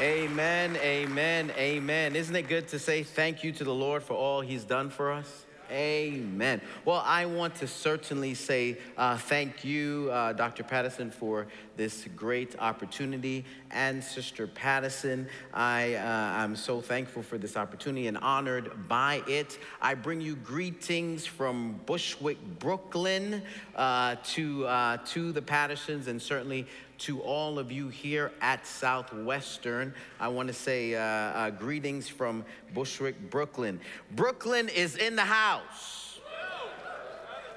Amen, 0.00 0.76
amen, 0.76 1.50
amen. 1.58 2.14
Isn't 2.14 2.36
it 2.36 2.46
good 2.46 2.68
to 2.68 2.78
say 2.78 3.02
thank 3.02 3.42
you 3.42 3.50
to 3.50 3.64
the 3.64 3.74
Lord 3.74 4.04
for 4.04 4.14
all 4.14 4.40
he's 4.40 4.62
done 4.62 4.90
for 4.90 5.10
us? 5.10 5.44
Amen. 5.72 6.60
Well, 6.84 7.02
I 7.04 7.26
want 7.26 7.56
to 7.56 7.66
certainly 7.66 8.34
say 8.34 8.78
uh, 8.96 9.18
thank 9.18 9.64
you, 9.64 10.08
uh, 10.12 10.34
Dr. 10.34 10.62
Patterson, 10.62 11.10
for 11.10 11.48
this 11.76 12.06
great 12.16 12.54
opportunity. 12.60 13.44
And 13.72 14.02
Sister 14.02 14.46
Patterson, 14.46 15.28
I, 15.52 15.94
uh, 15.94 16.06
I'm 16.06 16.54
so 16.54 16.80
thankful 16.80 17.22
for 17.24 17.36
this 17.36 17.56
opportunity 17.56 18.06
and 18.06 18.16
honored 18.18 18.88
by 18.88 19.22
it. 19.26 19.58
I 19.82 19.94
bring 19.94 20.20
you 20.20 20.36
greetings 20.36 21.26
from 21.26 21.80
Bushwick, 21.86 22.38
Brooklyn, 22.60 23.42
uh, 23.74 24.14
to, 24.28 24.66
uh, 24.66 24.98
to 25.08 25.32
the 25.32 25.42
Pattersons, 25.42 26.06
and 26.06 26.22
certainly 26.22 26.66
to 26.98 27.20
all 27.20 27.58
of 27.58 27.70
you 27.70 27.88
here 27.88 28.32
at 28.40 28.66
Southwestern. 28.66 29.94
I 30.18 30.28
want 30.28 30.48
to 30.48 30.54
say 30.54 30.94
uh, 30.94 31.00
uh, 31.00 31.50
greetings 31.50 32.08
from 32.08 32.44
Bushwick, 32.74 33.30
Brooklyn. 33.30 33.80
Brooklyn 34.12 34.68
is 34.68 34.96
in 34.96 35.16
the 35.16 35.24
house. 35.24 36.20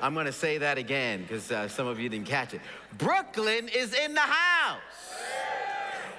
I'm 0.01 0.15
going 0.15 0.25
to 0.25 0.31
say 0.31 0.57
that 0.57 0.77
again 0.77 1.21
because 1.21 1.51
uh, 1.51 1.67
some 1.67 1.85
of 1.85 1.99
you 1.99 2.09
didn't 2.09 2.27
catch 2.27 2.53
it. 2.53 2.61
Brooklyn 2.97 3.69
is 3.69 3.93
in 3.93 4.15
the 4.15 4.19
house. 4.21 4.79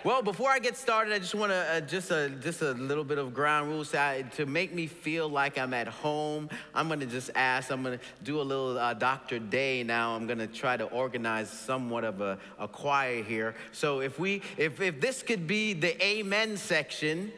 Well, 0.04 0.20
before 0.20 0.50
I 0.50 0.58
get 0.58 0.76
started, 0.76 1.14
I 1.14 1.20
just 1.20 1.36
want 1.36 1.52
to 1.52 1.56
uh, 1.56 1.80
just 1.80 2.10
a 2.10 2.28
just 2.28 2.60
a 2.60 2.72
little 2.72 3.04
bit 3.04 3.18
of 3.18 3.32
ground 3.32 3.68
rules 3.68 3.92
to 3.92 4.46
make 4.46 4.74
me 4.74 4.88
feel 4.88 5.28
like 5.28 5.56
I'm 5.56 5.72
at 5.72 5.86
home. 5.86 6.50
I'm 6.74 6.88
to 6.98 7.06
just 7.06 7.30
ask. 7.36 7.70
I'm 7.70 7.84
to 7.84 8.04
do 8.24 8.40
a 8.40 8.42
little 8.42 8.76
uh, 8.76 8.94
Dr. 8.94 9.38
Day 9.38 9.84
now. 9.84 10.16
I'm 10.16 10.26
to 10.40 10.48
try 10.48 10.76
to 10.76 10.86
organize 10.86 11.48
somewhat 11.48 12.02
of 12.02 12.20
a, 12.20 12.36
a 12.58 12.66
choir 12.66 13.22
here. 13.22 13.54
So 13.70 14.00
if 14.00 14.18
we 14.18 14.42
if 14.56 14.80
if 14.80 15.00
this 15.00 15.22
could 15.22 15.46
be 15.46 15.72
the 15.72 16.04
Amen 16.04 16.56
section, 16.56 17.30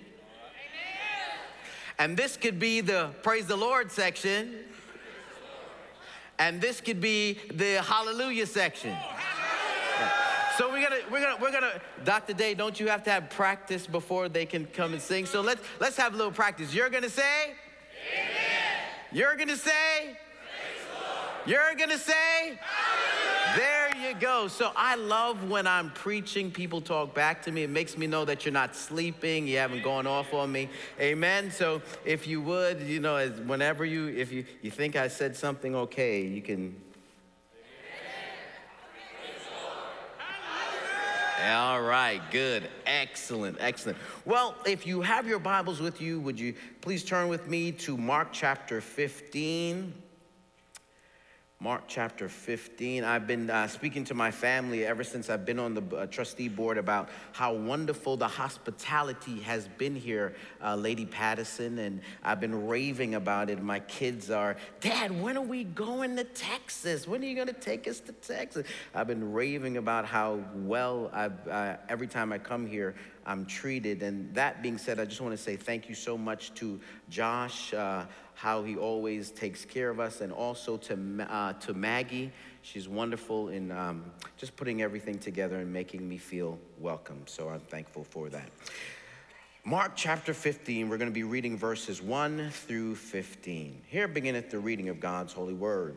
and 1.99 2.17
this 2.17 2.39
could 2.39 2.59
be 2.59 2.81
the 2.81 3.11
Praise 3.23 3.45
the 3.45 3.57
Lord 3.57 3.93
section, 3.93 4.55
and 6.39 6.63
this 6.63 6.81
could 6.81 7.03
be 7.03 7.39
the 7.53 7.83
Hallelujah 7.83 8.47
section. 8.47 8.97
So 10.57 10.71
we're 10.71 10.83
gonna, 10.83 11.01
we're 11.11 11.21
gonna, 11.21 11.37
we're 11.41 11.53
gonna, 11.53 11.81
Dr. 12.05 12.33
Day, 12.33 12.55
don't 12.55 12.79
you 12.79 12.89
have 12.89 13.03
to 13.05 13.11
have 13.11 13.29
practice 13.31 13.87
before 13.87 14.29
they 14.29 14.47
can 14.47 14.67
come 14.67 14.93
and 14.93 15.03
sing? 15.03 15.27
So 15.27 15.41
let's, 15.41 15.61
let's 15.81 15.97
have 15.97 16.15
a 16.15 16.17
little 16.17 16.33
practice. 16.33 16.73
You're 16.73 16.91
gonna 16.91 17.11
say, 17.11 17.55
Amen. 18.13 18.31
You're 19.13 19.35
gonna 19.37 19.57
say, 19.57 20.17
You're 21.47 21.75
gonna 21.77 21.99
say, 21.99 22.59
Hallelujah. 22.61 23.25
There 23.57 23.97
you 23.97 24.15
go. 24.19 24.49
So 24.49 24.73
I 24.75 24.97
love 24.97 25.49
when 25.49 25.67
I'm 25.67 25.91
preaching, 25.91 26.51
people 26.51 26.81
talk 26.81 27.15
back 27.15 27.43
to 27.43 27.53
me. 27.53 27.63
It 27.63 27.71
makes 27.71 27.97
me 27.97 28.07
know 28.07 28.25
that 28.25 28.45
you're 28.45 28.53
not 28.53 28.75
sleeping, 28.77 29.47
you 29.47 29.59
haven't 29.59 29.83
gone 29.83 30.07
off 30.07 30.35
on 30.35 30.51
me. 30.51 30.69
Amen. 31.01 31.51
So 31.51 31.83
if 32.05 32.27
you 32.27 32.41
would, 32.43 32.81
you 32.81 33.01
know, 33.01 33.29
whenever 33.47 33.85
you, 33.85 34.09
if 34.09 34.33
you, 34.33 34.45
you 34.63 34.71
think 34.71 34.97
I 34.97 35.09
said 35.09 35.37
something 35.37 35.75
okay, 35.75 36.23
you 36.25 36.43
can 36.43 36.77
All 41.45 41.83
right, 41.83 42.23
good. 42.31 42.71
Excellent, 42.87 43.59
excellent. 43.61 43.99
Well, 44.25 44.55
if 44.65 44.87
you 44.87 45.03
have 45.03 45.27
your 45.27 45.39
Bibles 45.39 45.79
with 45.79 46.01
you, 46.01 46.19
would 46.21 46.41
you 46.41 46.55
please 46.81 47.05
turn 47.05 47.29
with 47.29 47.49
me 47.49 47.71
to 47.73 47.99
Mark 47.99 48.29
chapter 48.33 48.81
15? 48.81 49.93
Mark 51.61 51.85
chapter 51.87 52.29
15. 52.29 53.05
I've 53.05 53.27
been 53.27 53.49
uh, 53.49 53.69
speaking 53.69 54.05
to 54.05 54.15
my 54.15 54.31
family 54.31 54.85
ever 54.85 55.03
since 55.03 55.31
I've 55.31 55.47
been 55.47 55.59
on 55.59 55.73
the 55.73 55.97
uh, 55.97 56.07
trustee 56.07 56.49
board 56.49 56.77
about 56.77 57.09
how 57.33 57.55
wonderful 57.55 58.17
the 58.19 58.29
hospitality 58.29 59.41
has 59.41 59.69
been 59.79 59.95
here, 59.95 60.35
uh, 60.63 60.75
Lady 60.75 61.07
Patterson, 61.07 61.79
and 61.79 62.03
I've 62.23 62.41
been 62.41 62.67
raving 62.67 63.15
about 63.15 63.49
it. 63.49 63.63
My 63.63 63.81
kids 63.81 64.31
are, 64.31 64.57
Dad, 64.81 65.23
when 65.23 65.39
are 65.39 65.43
we 65.43 65.65
going 65.65 66.17
to 66.17 66.25
Texas? 66.25 67.09
When 67.09 67.23
are 67.23 67.27
you 67.27 67.37
going 67.37 67.47
to 67.47 67.55
take 67.55 67.89
us 67.89 68.01
to 68.01 68.13
Texas? 68.13 68.67
I've 68.95 69.07
been 69.07 69.33
raving 69.33 69.77
about 69.77 70.05
how 70.05 70.41
well 70.55 71.09
I've, 71.15 71.49
uh, 71.49 71.77
every 71.89 72.09
time 72.09 72.33
I 72.33 72.39
come 72.39 72.67
here, 72.67 72.95
I'm 73.27 73.47
treated. 73.47 74.03
And 74.03 74.35
that 74.35 74.63
being 74.63 74.79
said, 74.79 75.01
I 75.01 75.05
just 75.05 75.21
want 75.21 75.37
to 75.37 75.43
say 75.43 75.57
thank 75.57 75.89
you 75.89 75.95
so 75.95 76.19
much 76.19 76.55
to 76.55 76.81
Josh. 77.09 77.73
Uh, 77.73 78.05
how 78.35 78.63
he 78.63 78.77
always 78.77 79.31
takes 79.31 79.65
care 79.65 79.91
of 79.91 80.01
us, 80.01 80.21
and 80.21 80.33
also 80.33 80.77
to, 80.77 81.27
uh, 81.31 81.53
to 81.55 81.73
Maggie. 81.73 82.33
She's 82.63 82.89
wonderful 82.89 83.49
in 83.49 83.71
um, 83.71 84.05
just 84.37 84.57
putting 84.57 84.83
everything 84.83 85.19
together 85.19 85.57
and 85.57 85.73
making 85.73 86.09
me 86.09 86.19
feel 86.19 86.59
welcome. 86.79 87.23
So 87.27 87.49
I'm 87.49 87.61
thankful 87.61 88.05
for 88.05 88.29
that. 88.31 88.49
Mark 89.65 89.93
chapter 89.95 90.35
15, 90.35 90.89
we're 90.89 90.99
going 90.99 91.11
to 91.11 91.15
be 91.15 91.23
reading 91.23 91.57
verses 91.57 92.03
1 92.03 92.51
through 92.51 92.97
15. 92.97 93.83
Here 93.87 94.09
beginneth 94.09 94.51
the 94.51 94.59
reading 94.59 94.91
of 94.91 95.01
God's 95.01 95.33
holy 95.33 95.55
word. 95.55 95.97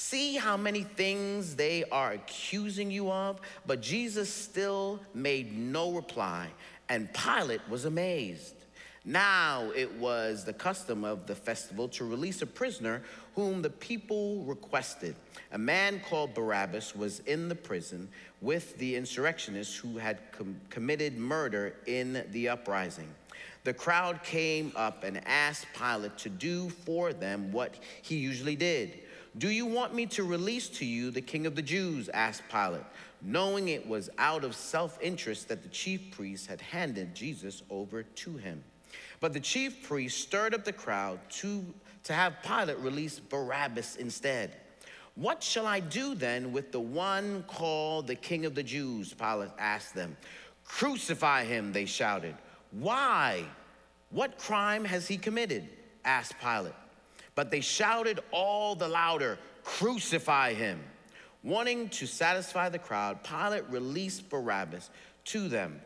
See 0.00 0.36
how 0.36 0.56
many 0.56 0.84
things 0.84 1.56
they 1.56 1.82
are 1.90 2.12
accusing 2.12 2.88
you 2.88 3.10
of? 3.10 3.40
But 3.66 3.82
Jesus 3.82 4.32
still 4.32 5.00
made 5.12 5.58
no 5.58 5.90
reply, 5.90 6.50
and 6.88 7.12
Pilate 7.12 7.68
was 7.68 7.84
amazed. 7.84 8.54
Now 9.04 9.72
it 9.74 9.92
was 9.94 10.44
the 10.44 10.52
custom 10.52 11.02
of 11.02 11.26
the 11.26 11.34
festival 11.34 11.88
to 11.88 12.04
release 12.04 12.42
a 12.42 12.46
prisoner 12.46 13.02
whom 13.34 13.60
the 13.60 13.70
people 13.70 14.44
requested. 14.44 15.16
A 15.50 15.58
man 15.58 16.00
called 16.08 16.32
Barabbas 16.32 16.94
was 16.94 17.18
in 17.20 17.48
the 17.48 17.56
prison 17.56 18.08
with 18.40 18.78
the 18.78 18.94
insurrectionists 18.94 19.76
who 19.76 19.98
had 19.98 20.20
com- 20.30 20.60
committed 20.70 21.18
murder 21.18 21.74
in 21.86 22.24
the 22.30 22.50
uprising. 22.50 23.08
The 23.64 23.74
crowd 23.74 24.22
came 24.22 24.70
up 24.76 25.02
and 25.02 25.20
asked 25.26 25.66
Pilate 25.76 26.16
to 26.18 26.28
do 26.28 26.68
for 26.68 27.12
them 27.12 27.50
what 27.50 27.74
he 28.02 28.16
usually 28.16 28.54
did 28.54 29.00
do 29.36 29.50
you 29.50 29.66
want 29.66 29.94
me 29.94 30.06
to 30.06 30.24
release 30.24 30.68
to 30.70 30.84
you 30.84 31.10
the 31.10 31.20
king 31.20 31.46
of 31.46 31.54
the 31.54 31.62
Jews? 31.62 32.08
asked 32.08 32.42
Pilate, 32.50 32.84
knowing 33.22 33.68
it 33.68 33.86
was 33.86 34.08
out 34.18 34.44
of 34.44 34.54
self 34.54 34.98
interest 35.02 35.48
that 35.48 35.62
the 35.62 35.68
chief 35.68 36.10
priests 36.10 36.46
had 36.46 36.60
handed 36.60 37.14
Jesus 37.14 37.62
over 37.70 38.02
to 38.02 38.36
him. 38.36 38.64
But 39.20 39.32
the 39.32 39.40
chief 39.40 39.86
priests 39.86 40.20
stirred 40.20 40.54
up 40.54 40.64
the 40.64 40.72
crowd 40.72 41.18
to, 41.30 41.64
to 42.04 42.12
have 42.12 42.42
Pilate 42.42 42.78
release 42.78 43.18
Barabbas 43.18 43.96
instead. 43.96 44.56
What 45.14 45.42
shall 45.42 45.66
I 45.66 45.80
do 45.80 46.14
then 46.14 46.52
with 46.52 46.70
the 46.70 46.80
one 46.80 47.44
called 47.48 48.06
the 48.06 48.14
king 48.14 48.46
of 48.46 48.54
the 48.54 48.62
Jews? 48.62 49.12
Pilate 49.12 49.50
asked 49.58 49.94
them. 49.94 50.16
Crucify 50.64 51.44
him, 51.44 51.72
they 51.72 51.86
shouted. 51.86 52.36
Why? 52.70 53.44
What 54.10 54.38
crime 54.38 54.84
has 54.84 55.08
he 55.08 55.16
committed? 55.16 55.68
asked 56.04 56.34
Pilate. 56.40 56.72
But 57.38 57.52
they 57.52 57.60
shouted 57.60 58.18
all 58.32 58.74
the 58.74 58.88
louder, 58.88 59.38
Crucify 59.62 60.54
him. 60.54 60.82
Wanting 61.44 61.88
to 61.90 62.04
satisfy 62.04 62.68
the 62.68 62.80
crowd, 62.80 63.22
Pilate 63.22 63.62
released 63.70 64.28
Barabbas 64.28 64.90
to 65.26 65.46
them. 65.46 65.80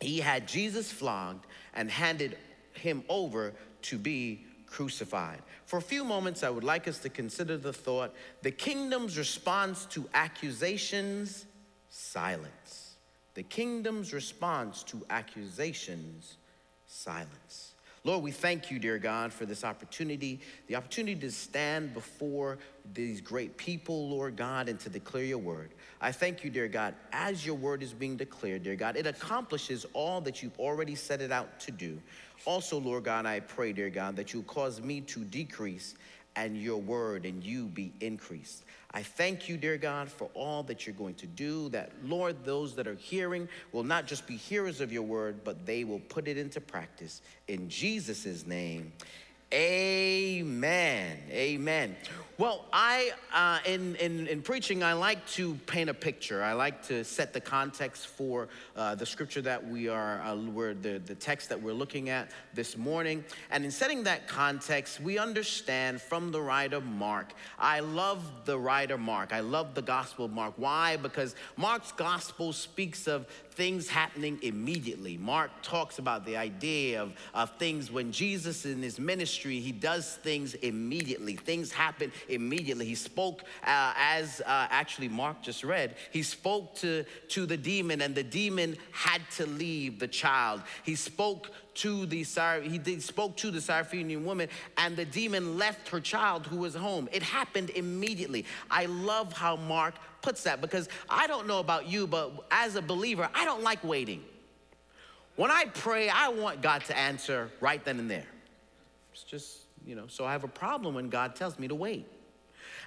He 0.00 0.18
had 0.18 0.48
Jesus 0.48 0.90
flogged 0.90 1.44
and 1.74 1.90
handed 1.90 2.38
him 2.72 3.04
over 3.10 3.52
to 3.82 3.98
be 3.98 4.46
crucified. 4.66 5.42
For 5.66 5.76
a 5.76 5.82
few 5.82 6.04
moments, 6.04 6.42
I 6.42 6.48
would 6.48 6.64
like 6.64 6.88
us 6.88 6.96
to 7.00 7.10
consider 7.10 7.58
the 7.58 7.74
thought 7.74 8.14
the 8.40 8.50
kingdom's 8.50 9.18
response 9.18 9.84
to 9.90 10.08
accusations, 10.14 11.44
silence. 11.90 12.96
The 13.34 13.42
kingdom's 13.42 14.14
response 14.14 14.84
to 14.84 15.04
accusations, 15.10 16.38
silence. 16.86 17.67
Lord, 18.04 18.22
we 18.22 18.30
thank 18.30 18.70
you, 18.70 18.78
dear 18.78 18.98
God, 18.98 19.32
for 19.32 19.44
this 19.44 19.64
opportunity, 19.64 20.40
the 20.66 20.76
opportunity 20.76 21.18
to 21.20 21.30
stand 21.30 21.94
before 21.94 22.58
these 22.94 23.20
great 23.20 23.56
people, 23.56 24.08
Lord 24.08 24.36
God, 24.36 24.68
and 24.68 24.78
to 24.80 24.88
declare 24.88 25.24
your 25.24 25.38
word. 25.38 25.70
I 26.00 26.12
thank 26.12 26.44
you, 26.44 26.50
dear 26.50 26.68
God, 26.68 26.94
as 27.12 27.44
your 27.44 27.56
word 27.56 27.82
is 27.82 27.92
being 27.92 28.16
declared, 28.16 28.62
dear 28.62 28.76
God, 28.76 28.96
it 28.96 29.06
accomplishes 29.06 29.84
all 29.92 30.20
that 30.22 30.42
you've 30.42 30.58
already 30.58 30.94
set 30.94 31.20
it 31.20 31.32
out 31.32 31.58
to 31.60 31.72
do. 31.72 32.00
Also, 32.44 32.78
Lord 32.78 33.04
God, 33.04 33.26
I 33.26 33.40
pray, 33.40 33.72
dear 33.72 33.90
God, 33.90 34.14
that 34.16 34.32
you 34.32 34.42
cause 34.44 34.80
me 34.80 35.00
to 35.02 35.20
decrease 35.24 35.96
and 36.36 36.56
your 36.56 36.78
word 36.78 37.26
and 37.26 37.42
you 37.42 37.66
be 37.66 37.92
increased. 38.00 38.64
I 38.92 39.02
thank 39.02 39.48
you, 39.48 39.56
dear 39.56 39.76
God, 39.76 40.08
for 40.08 40.30
all 40.34 40.62
that 40.64 40.86
you're 40.86 40.94
going 40.94 41.16
to 41.16 41.26
do. 41.26 41.68
That, 41.70 41.92
Lord, 42.04 42.44
those 42.44 42.74
that 42.76 42.86
are 42.86 42.94
hearing 42.94 43.48
will 43.72 43.84
not 43.84 44.06
just 44.06 44.26
be 44.26 44.36
hearers 44.36 44.80
of 44.80 44.92
your 44.92 45.02
word, 45.02 45.44
but 45.44 45.66
they 45.66 45.84
will 45.84 46.00
put 46.00 46.26
it 46.26 46.38
into 46.38 46.60
practice. 46.60 47.20
In 47.48 47.68
Jesus' 47.68 48.46
name, 48.46 48.92
Amen. 49.52 51.16
Amen. 51.30 51.96
Well, 52.36 52.66
I, 52.72 53.12
uh, 53.34 53.58
in, 53.66 53.96
in, 53.96 54.26
in 54.26 54.42
preaching, 54.42 54.84
I 54.84 54.92
like 54.92 55.26
to 55.30 55.54
paint 55.66 55.88
a 55.88 55.94
picture. 55.94 56.42
I 56.42 56.52
like 56.52 56.86
to 56.88 57.02
set 57.02 57.32
the 57.32 57.40
context 57.40 58.08
for 58.08 58.48
uh, 58.76 58.94
the 58.94 59.06
scripture 59.06 59.40
that 59.42 59.66
we 59.66 59.88
are, 59.88 60.20
uh, 60.20 60.36
where 60.36 60.74
the, 60.74 60.98
the 61.04 61.14
text 61.14 61.48
that 61.48 61.60
we're 61.60 61.72
looking 61.72 62.10
at 62.10 62.30
this 62.54 62.76
morning. 62.76 63.24
And 63.50 63.64
in 63.64 63.70
setting 63.70 64.04
that 64.04 64.28
context, 64.28 65.00
we 65.00 65.18
understand 65.18 66.02
from 66.02 66.30
the 66.30 66.42
writer 66.42 66.82
Mark. 66.82 67.32
I 67.58 67.80
love 67.80 68.22
the 68.44 68.58
writer 68.58 68.98
Mark. 68.98 69.32
I 69.32 69.40
love 69.40 69.74
the 69.74 69.82
gospel 69.82 70.26
of 70.26 70.30
Mark. 70.30 70.54
Why? 70.58 70.98
Because 70.98 71.34
Mark's 71.56 71.90
gospel 71.92 72.52
speaks 72.52 73.08
of 73.08 73.26
things 73.58 73.88
happening 73.88 74.38
immediately. 74.42 75.18
Mark 75.18 75.50
talks 75.62 75.98
about 75.98 76.24
the 76.24 76.36
idea 76.36 77.02
of, 77.02 77.12
of 77.34 77.50
things 77.58 77.90
when 77.90 78.12
Jesus 78.12 78.64
in 78.64 78.80
his 78.80 79.00
ministry, 79.00 79.58
he 79.58 79.72
does 79.72 80.14
things 80.22 80.54
immediately. 80.54 81.34
Things 81.34 81.72
happen 81.72 82.12
immediately. 82.28 82.86
He 82.86 82.94
spoke, 82.94 83.42
uh, 83.64 83.94
as 83.96 84.40
uh, 84.42 84.68
actually 84.70 85.08
Mark 85.08 85.42
just 85.42 85.64
read, 85.64 85.96
he 86.12 86.22
spoke 86.22 86.76
to, 86.76 87.04
to 87.30 87.46
the 87.46 87.56
demon, 87.56 88.00
and 88.00 88.14
the 88.14 88.22
demon 88.22 88.76
had 88.92 89.22
to 89.32 89.44
leave 89.44 89.98
the 89.98 90.06
child. 90.06 90.62
He 90.84 90.94
spoke 90.94 91.50
to 91.78 92.06
the 92.06 92.24
he 92.62 92.78
did, 92.78 93.02
spoke 93.02 93.36
to 93.38 93.50
the 93.50 93.58
Syrophoenician 93.58 94.24
woman, 94.24 94.48
and 94.76 94.96
the 94.96 95.04
demon 95.04 95.58
left 95.58 95.88
her 95.88 96.00
child 96.00 96.46
who 96.46 96.58
was 96.58 96.74
home. 96.74 97.08
It 97.12 97.22
happened 97.22 97.70
immediately. 97.70 98.44
I 98.70 98.86
love 98.86 99.32
how 99.32 99.56
Mark 99.56 99.94
puts 100.22 100.42
that 100.44 100.60
because 100.60 100.88
I 101.08 101.26
don't 101.26 101.46
know 101.46 101.60
about 101.60 101.86
you, 101.86 102.06
but 102.06 102.46
as 102.50 102.76
a 102.76 102.82
believer, 102.82 103.28
I 103.34 103.44
don't 103.44 103.62
like 103.62 103.82
waiting. 103.84 104.24
When 105.36 105.50
I 105.52 105.66
pray, 105.66 106.08
I 106.08 106.28
want 106.28 106.62
God 106.62 106.84
to 106.86 106.98
answer 106.98 107.50
right 107.60 107.84
then 107.84 108.00
and 108.00 108.10
there. 108.10 108.26
It's 109.12 109.22
just, 109.22 109.58
you 109.86 109.94
know, 109.94 110.06
so 110.08 110.24
I 110.24 110.32
have 110.32 110.42
a 110.42 110.48
problem 110.48 110.94
when 110.94 111.08
God 111.08 111.36
tells 111.36 111.58
me 111.58 111.68
to 111.68 111.76
wait. 111.76 112.06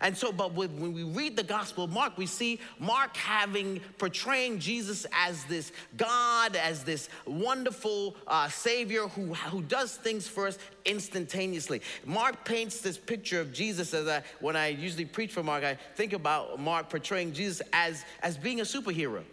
And 0.01 0.18
so, 0.18 0.31
but 0.31 0.53
when 0.53 0.94
we 0.94 1.03
read 1.03 1.38
the 1.38 1.44
Gospel 1.44 1.83
of 1.83 1.92
Mark, 1.92 2.18
we 2.18 2.25
see 2.25 2.59
Mark 2.80 3.15
having, 3.15 3.80
portraying 4.00 4.57
Jesus 4.57 5.06
as 5.13 5.44
this 5.45 5.71
God, 5.95 6.56
as 6.56 6.83
this 6.83 7.07
wonderful 7.25 8.15
uh, 8.27 8.50
Savior 8.50 9.07
who, 9.07 9.36
who 9.36 9.62
does 9.62 9.95
things 9.95 10.27
for 10.27 10.48
us 10.48 10.57
instantaneously. 10.86 11.83
Mark 12.03 12.44
paints 12.44 12.81
this 12.81 12.98
picture 12.98 13.39
of 13.39 13.53
Jesus 13.53 13.94
as 13.94 14.07
I, 14.07 14.24
when 14.39 14.56
I 14.56 14.69
usually 14.69 15.06
preach 15.06 15.31
for 15.31 15.44
Mark, 15.44 15.63
I 15.63 15.75
think 15.95 16.13
about 16.13 16.59
Mark 16.59 16.89
portraying 16.89 17.31
Jesus 17.31 17.62
as, 17.71 18.03
as 18.24 18.38
being 18.38 18.59
a 18.59 18.63
superhero. 18.63 19.24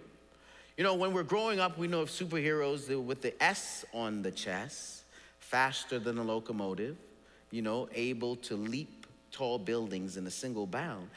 You 0.77 0.85
know, 0.85 0.95
when 0.95 1.15
we're 1.15 1.23
growing 1.23 1.61
up, 1.61 1.79
we 1.79 1.89
know 1.89 2.03
of 2.03 2.11
superheroes 2.11 3.05
with 3.05 3.23
the 3.23 3.43
S 3.43 3.87
on 3.95 4.21
the 4.23 4.31
chest, 4.31 5.05
faster 5.41 5.99
than 5.99 6.19
a 6.19 6.23
locomotive, 6.23 6.97
you 7.51 7.63
know, 7.63 7.89
able 7.95 8.37
to 8.37 8.55
leap 8.55 8.98
tall 9.39 9.59
buildings 9.59 10.17
in 10.17 10.27
a 10.27 10.31
single 10.31 10.67
bound. 10.67 11.09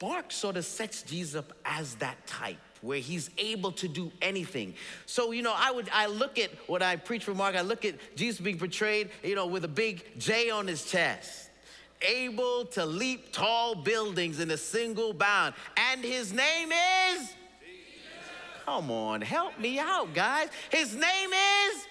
Mark 0.00 0.32
sort 0.32 0.56
of 0.56 0.64
sets 0.64 1.02
Jesus 1.02 1.34
up 1.34 1.52
as 1.64 1.96
that 1.96 2.26
type 2.26 2.56
where 2.80 2.98
he's 2.98 3.28
able 3.36 3.72
to 3.72 3.88
do 3.88 4.10
anything. 4.22 4.72
So, 5.04 5.32
you 5.32 5.42
know, 5.42 5.54
I 5.54 5.70
would 5.70 5.88
I 5.92 6.06
look 6.06 6.38
at 6.38 6.50
what 6.66 6.82
I 6.82 6.96
preach 6.96 7.24
for 7.24 7.34
Mark, 7.34 7.56
I 7.56 7.60
look 7.60 7.84
at 7.84 7.96
Jesus 8.16 8.40
being 8.40 8.58
portrayed, 8.58 9.10
you 9.22 9.34
know, 9.34 9.46
with 9.46 9.64
a 9.64 9.68
big 9.68 10.04
J 10.18 10.50
on 10.50 10.66
his 10.66 10.84
chest, 10.84 11.50
able 12.00 12.64
to 12.66 12.86
leap 12.86 13.32
tall 13.32 13.74
buildings 13.74 14.40
in 14.40 14.50
a 14.50 14.56
single 14.56 15.12
bound. 15.12 15.54
And 15.76 16.02
his 16.02 16.32
name 16.32 16.70
is 16.70 17.18
Jesus. 17.18 17.34
Come 18.64 18.90
on, 18.90 19.20
help 19.20 19.58
me 19.58 19.78
out, 19.78 20.14
guys. 20.14 20.48
His 20.70 20.94
name 20.94 21.30
is 21.32 21.87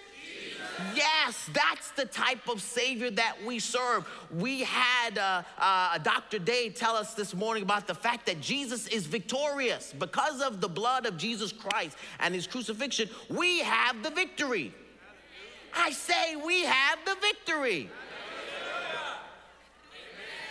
Yes, 0.95 1.49
that's 1.53 1.91
the 1.91 2.05
type 2.05 2.47
of 2.47 2.61
Savior 2.61 3.09
that 3.11 3.37
we 3.45 3.59
serve. 3.59 4.07
We 4.31 4.61
had 4.61 5.17
uh, 5.17 5.43
uh, 5.57 5.97
Dr. 5.99 6.39
Day 6.39 6.69
tell 6.69 6.95
us 6.95 7.13
this 7.15 7.33
morning 7.33 7.63
about 7.63 7.87
the 7.87 7.95
fact 7.95 8.25
that 8.27 8.41
Jesus 8.41 8.87
is 8.87 9.07
victorious. 9.07 9.93
Because 9.97 10.41
of 10.41 10.61
the 10.61 10.69
blood 10.69 11.05
of 11.05 11.17
Jesus 11.17 11.51
Christ 11.51 11.97
and 12.19 12.33
his 12.33 12.45
crucifixion, 12.45 13.09
we 13.29 13.59
have 13.59 14.03
the 14.03 14.11
victory. 14.11 14.73
I 15.75 15.91
say 15.91 16.35
we 16.35 16.63
have 16.63 16.99
the 17.05 17.15
victory. 17.21 17.89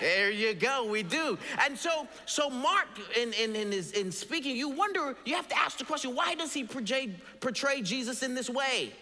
There 0.01 0.31
you 0.31 0.53
go, 0.53 0.85
we 0.85 1.03
do. 1.03 1.39
And 1.65 1.77
so, 1.79 2.07
so 2.27 2.51
Mark, 2.51 2.89
in, 3.17 3.33
in, 3.33 3.57
in, 3.57 3.73
his, 3.73 3.93
in 3.93 4.13
speaking, 4.13 4.55
you 4.55 4.69
wonder, 4.69 5.17
you 5.25 5.35
have 5.35 5.49
to 5.49 5.59
ask 5.59 5.79
the 5.79 5.85
question, 5.85 6.15
why 6.15 6.35
does 6.35 6.53
he 6.53 6.65
portray, 6.65 7.17
portray 7.41 7.81
Jesus 7.81 8.23
in 8.23 8.35
this 8.35 8.51
way? 8.51 8.93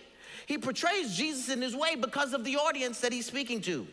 He 0.47 0.59
portrays 0.59 1.17
Jesus 1.17 1.49
in 1.49 1.63
his 1.63 1.75
way 1.75 1.95
because 1.95 2.33
of 2.33 2.45
the 2.45 2.57
audience 2.57 3.01
that 3.01 3.13
he's 3.13 3.27
speaking 3.27 3.61
to. 3.63 3.87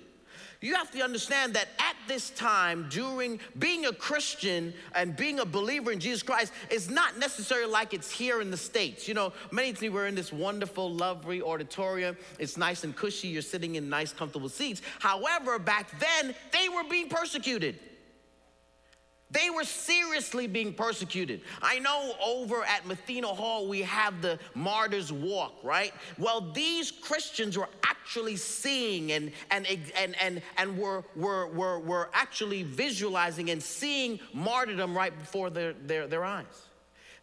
You 0.62 0.76
have 0.76 0.92
to 0.92 1.02
understand 1.02 1.56
that 1.56 1.70
at 1.80 1.96
this 2.08 2.30
time, 2.30 2.86
during 2.90 3.40
being 3.58 3.88
a 3.88 3.94
Christian 3.94 4.74
and 4.94 5.16
being 5.16 5.40
a 5.40 5.46
believer 5.46 5.92
in 5.92 6.00
Jesus 6.00 6.22
Christ, 6.22 6.54
is 6.70 6.88
not 6.88 7.18
necessarily 7.18 7.72
like 7.72 7.96
it's 7.96 8.12
here 8.12 8.42
in 8.42 8.52
the 8.52 8.58
States. 8.58 9.08
You 9.08 9.16
know, 9.16 9.34
many 9.52 9.74
times 9.74 9.92
we're 9.92 10.06
in 10.06 10.14
this 10.14 10.32
wonderful, 10.32 10.94
lovely 10.94 11.42
auditorium. 11.42 12.16
It's 12.38 12.58
nice 12.58 12.84
and 12.84 12.96
cushy. 12.96 13.30
You're 13.30 13.42
sitting 13.42 13.74
in 13.74 13.90
nice, 13.90 14.14
comfortable 14.14 14.50
seats. 14.50 14.84
However, 15.00 15.58
back 15.58 16.00
then, 16.00 16.36
they 16.52 16.70
were 16.70 16.84
being 16.88 17.10
persecuted. 17.10 17.80
They 19.32 19.50
were 19.50 19.64
seriously 19.64 20.48
being 20.48 20.74
persecuted. 20.74 21.42
I 21.62 21.80
know 21.80 22.14
over 22.24 22.64
at 22.64 22.86
Mathena 22.86 23.28
Hall 23.28 23.68
we 23.68 23.82
have 23.84 24.22
the 24.22 24.38
Martyrs 24.56 25.12
Walk, 25.12 25.54
right? 25.64 25.94
Well, 26.18 26.52
these 26.52 26.92
Christians 26.92 27.58
were 27.58 27.70
actually 27.84 28.36
seeing 28.36 29.14
and 29.14 29.32
and 29.50 29.66
and 29.98 30.16
and, 30.22 30.42
and 30.58 30.78
were, 30.78 31.04
were, 31.16 31.48
were, 31.48 31.80
were 31.80 32.10
actually 32.14 32.64
visualizing 32.64 33.50
and 33.52 33.64
seeing 33.64 34.20
martyrdom 34.34 34.96
right 34.96 35.18
before 35.18 35.50
their, 35.50 35.74
their, 35.74 36.08
their 36.08 36.26
eyes. 36.26 36.46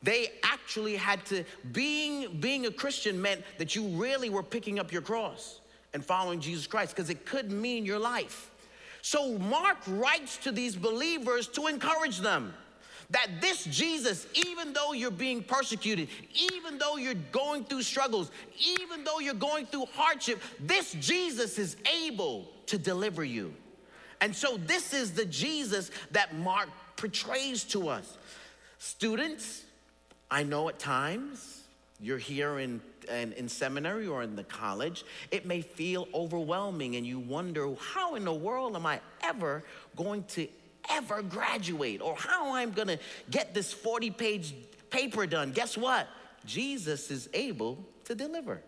They 0.02 0.30
actually 0.44 0.96
had 0.96 1.24
to, 1.26 1.44
being, 1.72 2.38
being 2.40 2.66
a 2.66 2.70
Christian 2.70 3.20
meant 3.20 3.42
that 3.58 3.74
you 3.74 3.88
really 3.88 4.30
were 4.30 4.44
picking 4.44 4.78
up 4.78 4.92
your 4.92 5.02
cross 5.02 5.60
and 5.92 6.04
following 6.04 6.40
Jesus 6.40 6.66
Christ 6.66 6.94
because 6.94 7.10
it 7.10 7.26
could 7.26 7.50
mean 7.50 7.84
your 7.84 7.98
life. 7.98 8.50
So 9.02 9.38
Mark 9.38 9.78
writes 9.86 10.36
to 10.38 10.52
these 10.52 10.76
believers 10.76 11.48
to 11.48 11.66
encourage 11.66 12.18
them 12.18 12.52
that 13.10 13.28
this 13.40 13.64
Jesus, 13.64 14.26
even 14.34 14.72
though 14.72 14.92
you're 14.92 15.10
being 15.10 15.42
persecuted, 15.42 16.08
even 16.52 16.78
though 16.78 16.96
you're 16.96 17.14
going 17.32 17.64
through 17.64 17.82
struggles, 17.82 18.30
even 18.78 19.02
though 19.02 19.18
you're 19.18 19.34
going 19.34 19.66
through 19.66 19.86
hardship, 19.94 20.42
this 20.60 20.92
Jesus 20.92 21.58
is 21.58 21.76
able 22.04 22.46
to 22.66 22.76
deliver 22.76 23.24
you. 23.24 23.54
And 24.20 24.34
so 24.34 24.58
this 24.58 24.92
is 24.92 25.12
the 25.12 25.24
Jesus 25.24 25.90
that 26.10 26.34
Mark 26.36 26.68
portrays 26.96 27.64
to 27.64 27.88
us. 27.88 28.18
Students, 28.78 29.64
I 30.30 30.42
know 30.42 30.68
at 30.68 30.78
times 30.78 31.62
you're 32.00 32.18
here 32.18 32.58
in 32.58 32.80
in, 33.10 33.32
in 33.32 33.48
seminary 33.48 34.06
or 34.06 34.22
in 34.22 34.36
the 34.36 34.44
college, 34.44 35.04
it 35.30 35.46
may 35.46 35.60
feel 35.60 36.08
overwhelming 36.14 36.96
and 36.96 37.06
you 37.06 37.18
wonder, 37.18 37.74
how 37.78 38.14
in 38.14 38.24
the 38.24 38.34
world 38.34 38.76
am 38.76 38.86
I 38.86 39.00
ever 39.22 39.62
going 39.96 40.24
to 40.24 40.48
ever 40.90 41.22
graduate? 41.22 42.00
Or 42.00 42.16
how 42.16 42.54
I'm 42.54 42.72
gonna 42.72 42.98
get 43.30 43.54
this 43.54 43.72
40 43.72 44.10
page 44.10 44.54
paper 44.90 45.26
done? 45.26 45.52
Guess 45.52 45.76
what? 45.76 46.08
Jesus 46.44 47.10
is 47.10 47.28
able 47.34 47.78
to 48.04 48.14
deliver. 48.14 48.60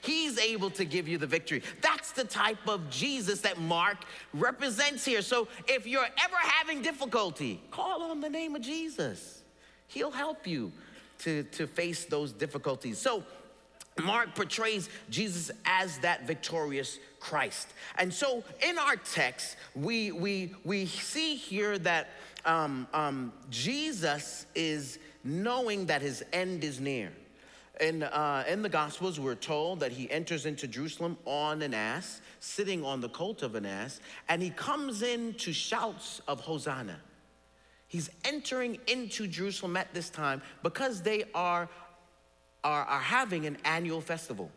He's 0.00 0.38
able 0.38 0.70
to 0.70 0.84
give 0.84 1.06
you 1.06 1.18
the 1.18 1.26
victory. 1.26 1.62
That's 1.80 2.12
the 2.12 2.24
type 2.24 2.68
of 2.68 2.90
Jesus 2.90 3.40
that 3.42 3.60
Mark 3.60 3.98
represents 4.32 5.04
here. 5.04 5.22
So 5.22 5.48
if 5.68 5.86
you're 5.86 6.02
ever 6.04 6.36
having 6.36 6.82
difficulty, 6.82 7.60
call 7.70 8.02
on 8.02 8.20
the 8.20 8.28
name 8.28 8.56
of 8.56 8.62
Jesus. 8.62 9.42
He'll 9.88 10.10
help 10.10 10.46
you 10.46 10.72
to, 11.18 11.44
to 11.44 11.66
face 11.66 12.04
those 12.04 12.32
difficulties. 12.32 12.98
So 12.98 13.22
Mark 14.02 14.34
portrays 14.34 14.88
Jesus 15.10 15.50
as 15.64 15.98
that 15.98 16.26
victorious 16.26 16.98
Christ. 17.20 17.68
And 17.98 18.12
so 18.12 18.44
in 18.66 18.78
our 18.78 18.96
text, 18.96 19.56
we, 19.74 20.12
we, 20.12 20.54
we 20.64 20.86
see 20.86 21.36
here 21.36 21.78
that 21.78 22.08
um, 22.44 22.86
um, 22.92 23.32
Jesus 23.50 24.46
is 24.54 24.98
knowing 25.24 25.86
that 25.86 26.02
his 26.02 26.24
end 26.32 26.62
is 26.62 26.80
near. 26.80 27.10
In, 27.80 28.04
uh, 28.04 28.44
in 28.48 28.62
the 28.62 28.68
Gospels, 28.68 29.20
we're 29.20 29.34
told 29.34 29.80
that 29.80 29.92
he 29.92 30.10
enters 30.10 30.46
into 30.46 30.66
Jerusalem 30.66 31.18
on 31.26 31.60
an 31.60 31.74
ass, 31.74 32.22
sitting 32.40 32.84
on 32.84 33.00
the 33.00 33.08
colt 33.08 33.42
of 33.42 33.54
an 33.54 33.66
ass, 33.66 34.00
and 34.28 34.40
he 34.40 34.50
comes 34.50 35.02
in 35.02 35.34
to 35.34 35.52
shouts 35.52 36.22
of 36.26 36.40
Hosanna. 36.40 36.98
He's 37.88 38.10
entering 38.24 38.78
into 38.86 39.26
Jerusalem 39.26 39.76
at 39.76 39.92
this 39.94 40.10
time 40.10 40.42
because 40.62 41.02
they 41.02 41.24
are 41.34 41.68
are, 42.66 42.84
are 42.84 43.00
having 43.00 43.46
an 43.46 43.56
annual 43.64 44.00
festival. 44.00 44.50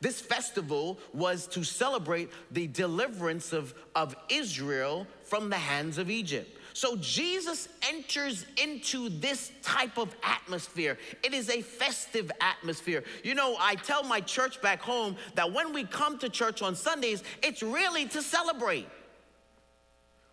This 0.00 0.18
festival 0.18 0.98
was 1.12 1.46
to 1.48 1.62
celebrate 1.62 2.30
the 2.50 2.66
deliverance 2.66 3.52
of, 3.52 3.74
of 3.94 4.16
Israel 4.30 5.06
from 5.24 5.50
the 5.50 5.58
hands 5.58 5.98
of 5.98 6.10
Egypt. 6.10 6.58
So 6.72 6.96
Jesus 6.96 7.68
enters 7.86 8.46
into 8.56 9.10
this 9.10 9.52
type 9.60 9.98
of 9.98 10.16
atmosphere. 10.22 10.96
It 11.22 11.34
is 11.34 11.50
a 11.50 11.60
festive 11.60 12.32
atmosphere. 12.40 13.04
You 13.22 13.34
know, 13.34 13.56
I 13.60 13.74
tell 13.74 14.02
my 14.02 14.20
church 14.20 14.62
back 14.62 14.80
home 14.80 15.16
that 15.34 15.52
when 15.52 15.74
we 15.74 15.84
come 15.84 16.18
to 16.18 16.30
church 16.30 16.62
on 16.62 16.74
Sundays, 16.74 17.22
it's 17.42 17.62
really 17.62 18.06
to 18.06 18.22
celebrate. 18.22 18.88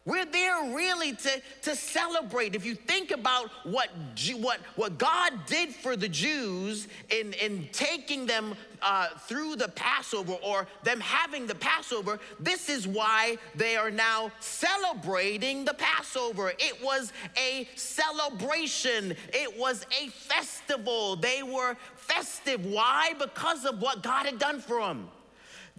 We're 0.05 0.25
there 0.25 0.73
really 0.73 1.13
to, 1.13 1.41
to 1.63 1.75
celebrate. 1.75 2.55
If 2.55 2.65
you 2.65 2.73
think 2.73 3.11
about 3.11 3.49
what, 3.63 3.89
what, 4.37 4.59
what 4.75 4.97
God 4.97 5.45
did 5.45 5.69
for 5.69 5.95
the 5.95 6.07
Jews 6.07 6.87
in, 7.09 7.33
in 7.33 7.67
taking 7.73 8.25
them 8.25 8.55
uh, 8.81 9.09
through 9.27 9.57
the 9.57 9.67
Passover 9.67 10.33
or 10.41 10.67
them 10.83 11.01
having 11.01 11.45
the 11.45 11.55
Passover, 11.55 12.19
this 12.39 12.69
is 12.69 12.87
why 12.87 13.37
they 13.55 13.75
are 13.75 13.91
now 13.91 14.31
celebrating 14.39 15.65
the 15.65 15.73
Passover. 15.73 16.53
It 16.57 16.81
was 16.81 17.11
a 17.37 17.67
celebration, 17.75 19.15
it 19.33 19.59
was 19.59 19.85
a 20.01 20.07
festival. 20.09 21.17
They 21.17 21.43
were 21.43 21.75
festive. 21.95 22.65
Why? 22.65 23.13
Because 23.19 23.65
of 23.65 23.81
what 23.81 24.01
God 24.01 24.25
had 24.25 24.39
done 24.39 24.61
for 24.61 24.79
them. 24.79 25.09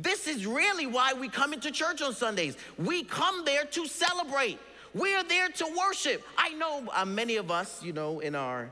This 0.03 0.27
is 0.27 0.47
really 0.47 0.87
why 0.87 1.13
we 1.13 1.29
come 1.29 1.53
into 1.53 1.71
church 1.71 2.01
on 2.01 2.15
Sundays. 2.15 2.57
We 2.79 3.05
come 3.05 3.45
there 3.45 3.65
to 3.67 3.87
celebrate. 3.87 4.59
We're 4.95 5.23
there 5.25 5.49
to 5.49 5.67
worship. 5.79 6.23
I 6.39 6.55
know 6.55 6.89
uh, 6.93 7.05
many 7.05 7.37
of 7.37 7.51
us, 7.51 7.83
you 7.83 7.93
know, 7.93 8.21
in 8.21 8.35
our, 8.35 8.71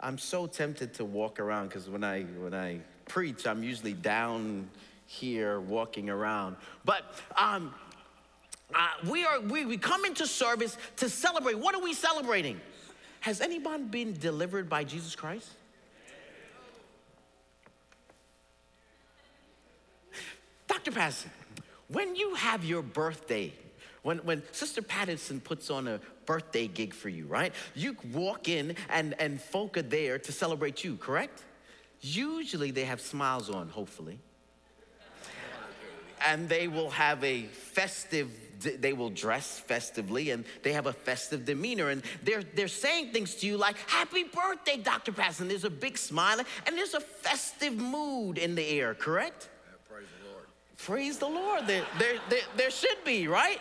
I'm 0.00 0.18
so 0.18 0.46
tempted 0.46 0.94
to 0.94 1.04
walk 1.04 1.38
around 1.38 1.68
because 1.68 1.88
when 1.88 2.02
I 2.02 2.22
when 2.22 2.54
I 2.54 2.80
preach, 3.06 3.46
I'm 3.46 3.62
usually 3.62 3.94
down 3.94 4.68
here 5.06 5.60
walking 5.60 6.10
around. 6.10 6.56
But 6.84 7.02
um, 7.36 7.72
uh, 8.74 8.88
we 9.08 9.24
are 9.24 9.40
we, 9.40 9.64
we 9.64 9.78
come 9.78 10.04
into 10.04 10.26
service 10.26 10.76
to 10.96 11.08
celebrate. 11.08 11.56
What 11.58 11.74
are 11.74 11.82
we 11.82 11.94
celebrating? 11.94 12.60
Has 13.20 13.40
anyone 13.40 13.86
been 13.88 14.12
delivered 14.12 14.68
by 14.68 14.84
Jesus 14.84 15.14
Christ? 15.14 15.50
Dr. 20.78 20.92
Patterson, 20.92 21.32
when 21.88 22.14
you 22.14 22.34
have 22.36 22.64
your 22.64 22.82
birthday, 22.82 23.52
when, 24.02 24.18
when 24.18 24.44
Sister 24.52 24.80
Patterson 24.80 25.40
puts 25.40 25.70
on 25.70 25.88
a 25.88 25.98
birthday 26.24 26.68
gig 26.68 26.94
for 26.94 27.08
you, 27.08 27.26
right? 27.26 27.52
You 27.74 27.96
walk 28.12 28.48
in 28.48 28.76
and, 28.88 29.20
and 29.20 29.40
folk 29.40 29.76
are 29.76 29.82
there 29.82 30.20
to 30.20 30.30
celebrate 30.30 30.84
you, 30.84 30.96
correct? 30.96 31.42
Usually 32.00 32.70
they 32.70 32.84
have 32.84 33.00
smiles 33.00 33.50
on, 33.50 33.70
hopefully. 33.70 34.20
And 36.24 36.48
they 36.48 36.68
will 36.68 36.90
have 36.90 37.24
a 37.24 37.46
festive, 37.46 38.30
they 38.80 38.92
will 38.92 39.10
dress 39.10 39.58
festively 39.58 40.30
and 40.30 40.44
they 40.62 40.74
have 40.74 40.86
a 40.86 40.92
festive 40.92 41.44
demeanor. 41.44 41.88
And 41.88 42.02
they're, 42.22 42.44
they're 42.44 42.68
saying 42.68 43.12
things 43.12 43.34
to 43.36 43.48
you 43.48 43.56
like, 43.56 43.76
Happy 43.88 44.22
birthday, 44.22 44.76
Dr. 44.76 45.10
Patterson. 45.10 45.48
There's 45.48 45.64
a 45.64 45.70
big 45.70 45.98
smile 45.98 46.38
and 46.38 46.78
there's 46.78 46.94
a 46.94 47.00
festive 47.00 47.74
mood 47.74 48.38
in 48.38 48.54
the 48.54 48.64
air, 48.64 48.94
correct? 48.94 49.48
Praise 50.78 51.18
the 51.18 51.28
Lord. 51.28 51.66
There, 51.66 51.84
there, 51.98 52.18
there, 52.30 52.40
there 52.56 52.70
should 52.70 53.04
be, 53.04 53.28
right? 53.28 53.60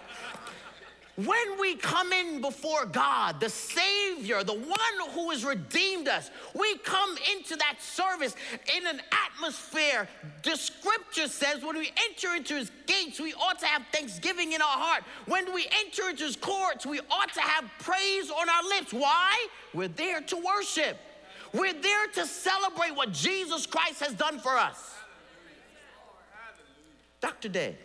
When 1.18 1.60
we 1.60 1.76
come 1.76 2.14
in 2.14 2.42
before 2.42 2.86
God, 2.86 3.40
the 3.40 3.50
Savior, 3.50 4.44
the 4.44 4.54
one 4.54 5.10
who 5.14 5.32
has 5.32 5.44
redeemed 5.44 6.08
us, 6.08 6.30
we 6.54 6.78
come 6.78 7.18
into 7.36 7.56
that 7.56 7.78
service 7.82 8.36
in 8.78 8.86
an 8.86 9.02
atmosphere. 9.12 10.08
The 10.44 10.56
scripture 10.56 11.28
says 11.28 11.64
when 11.64 11.76
we 11.76 11.92
enter 12.08 12.36
into 12.36 12.54
his 12.54 12.72
gates, 12.86 13.20
we 13.20 13.34
ought 13.34 13.58
to 13.60 13.66
have 13.66 13.82
thanksgiving 13.92 14.52
in 14.52 14.62
our 14.62 14.68
heart. 14.68 15.04
When 15.26 15.52
we 15.56 15.66
enter 15.84 16.08
into 16.08 16.24
his 16.24 16.36
courts, 16.36 16.86
we 16.86 17.00
ought 17.10 17.34
to 17.34 17.42
have 17.42 17.66
praise 17.80 18.30
on 18.30 18.48
our 18.48 18.64
lips. 18.66 18.94
Why? 18.94 19.48
We're 19.74 19.88
there 19.88 20.22
to 20.22 20.38
worship, 20.38 21.00
we're 21.52 21.74
there 21.74 22.08
to 22.14 22.28
celebrate 22.28 22.96
what 22.96 23.12
Jesus 23.12 23.66
Christ 23.66 24.02
has 24.02 24.14
done 24.14 24.38
for 24.38 24.56
us. 24.56 24.97
Dr. 27.22 27.50
Day, 27.50 27.76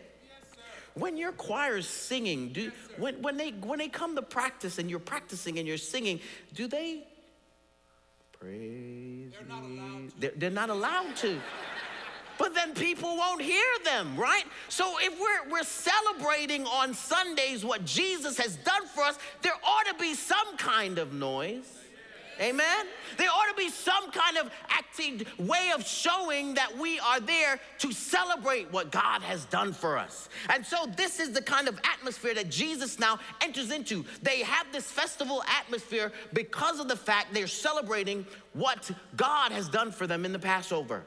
when 0.95 1.17
your 1.17 1.33
choir 1.33 1.79
is 1.79 1.87
singing, 1.87 2.51
do, 2.51 2.71
when, 2.99 3.21
when, 3.23 3.37
they, 3.37 3.51
when 3.51 3.79
they 3.79 3.89
come 3.89 4.15
to 4.17 4.23
practice 4.23 4.79
and 4.79 4.91
you're 4.91 4.99
practicing 4.99 5.59
and 5.59 5.67
you're 5.67 5.79
singing, 5.79 6.21
do 6.55 6.67
they 6.69 7.05
praise 8.39 9.33
they're 9.33 9.49
not 9.49 9.62
allowed 9.62 10.11
to. 10.11 10.21
They're, 10.21 10.33
they're 10.37 10.51
not 10.51 10.71
allowed 10.71 11.17
to. 11.17 11.41
but 12.39 12.55
then 12.55 12.75
people 12.75 13.17
won't 13.17 13.41
hear 13.41 13.65
them, 13.85 14.17
right? 14.17 14.45
So 14.69 14.97
if 15.01 15.19
we're, 15.19 15.53
we're 15.53 15.65
celebrating 15.65 16.67
on 16.67 16.93
Sundays 16.93 17.65
what 17.65 17.85
Jesus 17.85 18.37
has 18.39 18.57
done 18.57 18.87
for 18.87 19.05
us, 19.05 19.19
there 19.43 19.53
ought 19.65 19.87
to 19.87 19.95
be 20.03 20.15
some 20.15 20.57
kind 20.57 20.99
of 20.99 21.12
noise. 21.12 21.82
Amen? 22.41 22.87
There 23.19 23.29
ought 23.29 23.51
to 23.51 23.57
be 23.57 23.69
some 23.69 24.11
kind 24.11 24.39
of 24.39 24.51
acting 24.69 25.25
way 25.39 25.71
of 25.75 25.87
showing 25.87 26.55
that 26.55 26.77
we 26.77 26.99
are 27.01 27.21
there 27.21 27.61
to 27.79 27.93
celebrate 27.93 28.73
what 28.73 28.91
God 28.91 29.23
has 29.23 29.45
done 29.47 29.73
for 29.73 29.99
us. 29.99 30.29
And 30.49 30.65
so, 30.65 30.87
this 30.97 31.21
is 31.21 31.33
the 31.33 31.43
kind 31.43 31.69
of 31.69 31.79
atmosphere 31.85 32.35
that 32.35 32.51
Jesus 32.51 32.99
now 32.99 33.19
enters 33.43 33.71
into. 33.71 34.05
They 34.23 34.41
have 34.41 34.67
this 34.73 34.85
festival 34.85 35.43
atmosphere 35.61 36.12
because 36.33 36.81
of 36.81 36.89
the 36.89 36.97
fact 36.97 37.35
they're 37.35 37.47
celebrating 37.47 38.27
what 38.55 38.91
God 39.17 39.53
has 39.53 39.69
done 39.69 39.93
for 39.93 40.07
them 40.07 40.25
in 40.25 40.33
the 40.33 40.39
Passover. 40.39 41.05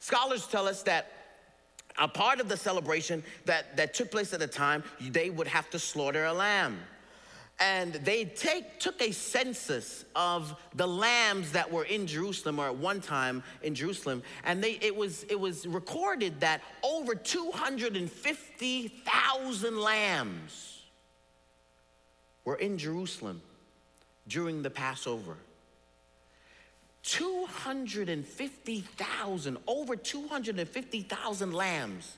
Scholars 0.00 0.46
tell 0.46 0.66
us 0.66 0.82
that 0.82 1.12
a 1.98 2.08
part 2.08 2.40
of 2.40 2.48
the 2.48 2.56
celebration 2.56 3.22
that, 3.44 3.76
that 3.76 3.94
took 3.94 4.10
place 4.10 4.32
at 4.32 4.40
the 4.40 4.46
time, 4.46 4.82
they 5.00 5.30
would 5.30 5.46
have 5.46 5.70
to 5.70 5.78
slaughter 5.78 6.24
a 6.24 6.32
lamb 6.32 6.78
and 7.62 7.94
they 7.94 8.24
take, 8.24 8.80
took 8.80 9.00
a 9.00 9.12
census 9.12 10.04
of 10.16 10.60
the 10.74 10.86
lambs 10.86 11.52
that 11.52 11.70
were 11.70 11.84
in 11.84 12.08
Jerusalem 12.08 12.58
or 12.58 12.66
at 12.66 12.74
one 12.74 13.00
time 13.00 13.44
in 13.62 13.76
Jerusalem, 13.76 14.24
and 14.42 14.64
they, 14.64 14.78
it, 14.80 14.96
was, 14.96 15.22
it 15.30 15.38
was 15.38 15.64
recorded 15.64 16.40
that 16.40 16.60
over 16.82 17.14
250,000 17.14 19.80
lambs 19.80 20.82
were 22.44 22.56
in 22.56 22.78
Jerusalem 22.78 23.40
during 24.26 24.62
the 24.62 24.70
Passover. 24.70 25.36
250,000, 27.04 29.58
over 29.68 29.94
250,000 29.94 31.52
lambs 31.52 32.16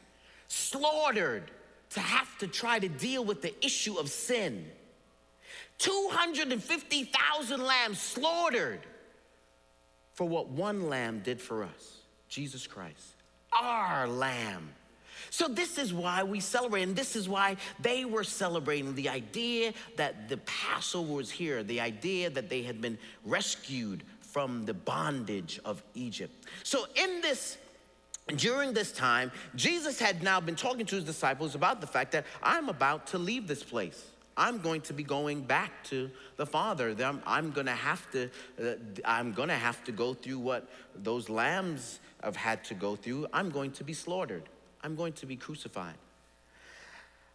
slaughtered 0.48 1.50
to 1.90 2.00
have 2.00 2.38
to 2.38 2.46
try 2.46 2.78
to 2.78 2.88
deal 2.88 3.22
with 3.22 3.42
the 3.42 3.54
issue 3.62 3.98
of 3.98 4.08
sin. 4.08 4.64
250,000 5.78 7.62
lambs 7.62 8.00
slaughtered 8.00 8.80
for 10.14 10.28
what 10.28 10.48
one 10.48 10.88
lamb 10.88 11.20
did 11.24 11.40
for 11.40 11.64
us 11.64 11.98
Jesus 12.28 12.66
Christ, 12.66 13.14
our 13.52 14.08
lamb. 14.08 14.70
So, 15.30 15.48
this 15.48 15.78
is 15.78 15.92
why 15.92 16.22
we 16.22 16.40
celebrate, 16.40 16.82
and 16.82 16.96
this 16.96 17.16
is 17.16 17.28
why 17.28 17.56
they 17.80 18.04
were 18.04 18.24
celebrating 18.24 18.94
the 18.94 19.08
idea 19.08 19.72
that 19.96 20.28
the 20.28 20.36
Passover 20.38 21.12
was 21.12 21.30
here, 21.30 21.62
the 21.62 21.80
idea 21.80 22.30
that 22.30 22.48
they 22.48 22.62
had 22.62 22.80
been 22.80 22.98
rescued 23.24 24.02
from 24.20 24.64
the 24.64 24.74
bondage 24.74 25.60
of 25.64 25.82
Egypt. 25.94 26.46
So, 26.62 26.86
in 26.96 27.20
this 27.20 27.58
during 28.36 28.72
this 28.72 28.90
time, 28.90 29.30
Jesus 29.54 29.98
had 29.98 30.22
now 30.22 30.40
been 30.40 30.56
talking 30.56 30.86
to 30.86 30.96
his 30.96 31.04
disciples 31.04 31.54
about 31.54 31.80
the 31.80 31.86
fact 31.86 32.12
that 32.12 32.24
I'm 32.42 32.68
about 32.68 33.06
to 33.08 33.18
leave 33.18 33.46
this 33.46 33.62
place. 33.62 34.10
I'm 34.36 34.58
going 34.58 34.80
to 34.82 34.92
be 34.92 35.02
going 35.02 35.42
back 35.42 35.84
to 35.84 36.10
the 36.36 36.46
Father. 36.46 36.94
I'm, 37.04 37.22
I'm 37.26 37.50
going 37.52 37.66
to 37.66 37.72
have 37.72 38.10
to. 38.12 38.30
Uh, 38.60 38.74
I'm 39.04 39.32
going 39.32 39.48
to 39.48 39.54
have 39.54 39.84
to 39.84 39.92
go 39.92 40.14
through 40.14 40.38
what 40.38 40.68
those 40.96 41.28
lambs 41.28 42.00
have 42.22 42.36
had 42.36 42.64
to 42.64 42.74
go 42.74 42.96
through. 42.96 43.26
I'm 43.32 43.50
going 43.50 43.70
to 43.72 43.84
be 43.84 43.92
slaughtered. 43.92 44.48
I'm 44.82 44.96
going 44.96 45.12
to 45.14 45.26
be 45.26 45.36
crucified. 45.36 45.94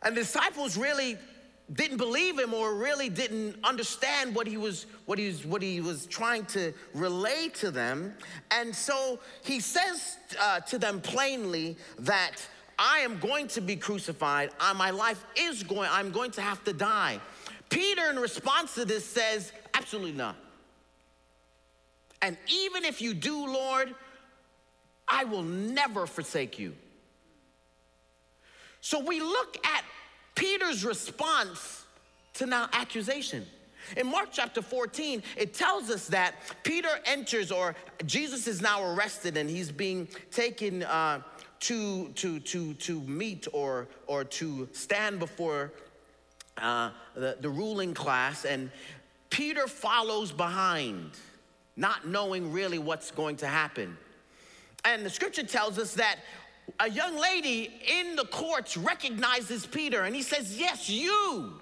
And 0.02 0.16
the 0.16 0.22
disciples 0.22 0.78
really 0.78 1.18
didn't 1.74 1.98
believe 1.98 2.40
him 2.40 2.54
or 2.54 2.74
really 2.74 3.10
didn't 3.10 3.56
understand 3.64 4.34
what 4.34 4.48
he 4.48 4.58
was 4.58 4.88
what 5.06 5.20
he 5.20 5.28
was 5.28 5.46
what 5.46 5.62
he 5.62 5.82
was 5.82 6.08
trying 6.08 6.46
to 6.46 6.74
relay 6.96 7.50
to 7.50 7.70
them 7.70 8.14
and 8.50 8.76
so 8.76 9.20
he 9.44 9.60
says 9.60 10.18
uh, 10.42 10.60
to 10.62 10.80
them 10.80 11.00
plainly 11.00 11.78
that 12.00 12.38
I 12.80 13.00
am 13.00 13.20
going 13.20 13.50
to 13.50 13.62
be 13.62 13.76
crucified. 13.76 14.52
Uh, 14.60 14.74
my 14.74 14.90
life 14.90 15.24
is 15.36 15.64
going, 15.64 15.90
I'm 15.92 16.12
going 16.12 16.32
to 16.32 16.42
have 16.42 16.64
to 16.64 16.74
die. 16.74 17.20
Peter, 17.70 18.10
in 18.10 18.18
response 18.18 18.74
to 18.76 18.86
this, 18.86 19.06
says, 19.06 19.52
Absolutely 19.74 20.14
not. 20.14 20.36
And 22.22 22.38
even 22.48 22.86
if 22.86 23.02
you 23.02 23.14
do, 23.14 23.46
Lord, 23.48 23.94
I 25.08 25.26
will 25.26 25.44
never 25.44 26.08
forsake 26.08 26.58
you. 26.58 26.74
So 28.82 29.00
we 29.00 29.20
look 29.20 29.58
at 29.66 29.84
Peter's 30.36 30.86
response 30.86 31.84
to 32.36 32.46
now 32.46 32.70
accusation. 32.72 33.46
In 33.98 34.08
Mark 34.08 34.30
chapter 34.32 34.62
14, 34.62 35.24
it 35.36 35.54
tells 35.54 35.90
us 35.90 36.08
that 36.08 36.36
Peter 36.64 36.90
enters, 37.06 37.52
or 37.52 37.76
Jesus 38.06 38.48
is 38.48 38.62
now 38.62 38.84
arrested 38.84 39.36
and 39.36 39.50
he's 39.50 39.72
being 39.72 40.08
taken 40.32 40.84
uh, 40.84 41.22
to, 41.62 42.10
to, 42.10 42.40
to, 42.40 42.74
to 42.76 43.02
meet 43.02 43.48
or, 43.54 43.88
or 44.08 44.24
to 44.24 44.70
stand 44.72 45.20
before 45.20 45.72
uh, 46.58 46.92
the, 47.16 47.38
the 47.42 47.50
ruling 47.50 47.94
class. 47.94 48.46
And 48.46 48.72
Peter 49.30 49.68
follows 49.68 50.32
behind, 50.32 51.12
not 51.76 52.08
knowing 52.08 52.52
really 52.52 52.80
what's 52.80 53.12
going 53.12 53.38
to 53.38 53.48
happen. 53.48 53.98
And 54.86 55.06
the 55.06 55.10
scripture 55.10 55.44
tells 55.44 55.78
us 55.78 55.94
that 55.96 56.18
a 56.80 56.90
young 56.90 57.18
lady 57.18 57.72
in 57.88 58.16
the 58.16 58.26
courts 58.26 58.78
recognizes 58.78 59.66
Peter 59.66 60.04
and 60.04 60.16
he 60.16 60.22
says, 60.22 60.58
Yes, 60.58 60.90
you. 60.90 61.54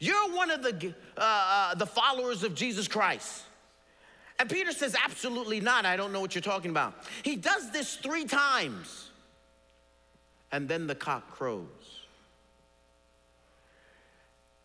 You're 0.00 0.32
one 0.32 0.50
of 0.52 0.62
the, 0.62 0.94
uh, 1.16 1.20
uh, 1.20 1.74
the 1.74 1.86
followers 1.86 2.44
of 2.44 2.54
Jesus 2.54 2.86
Christ. 2.86 3.42
And 4.38 4.48
Peter 4.48 4.70
says, 4.72 4.94
Absolutely 5.04 5.60
not. 5.60 5.84
I 5.84 5.96
don't 5.96 6.12
know 6.12 6.20
what 6.20 6.34
you're 6.34 6.42
talking 6.42 6.70
about. 6.70 6.94
He 7.22 7.36
does 7.36 7.70
this 7.72 7.96
three 7.96 8.24
times. 8.24 9.07
And 10.52 10.68
then 10.68 10.86
the 10.86 10.94
cock 10.94 11.30
crows. 11.30 11.66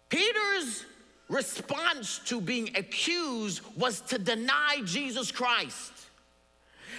Peter's 0.10 0.86
response 1.30 2.20
to 2.26 2.40
being 2.40 2.70
accused 2.76 3.62
was 3.76 4.02
to 4.02 4.20
deny 4.20 4.82
Jesus 4.86 5.32
Christ. 5.32 5.92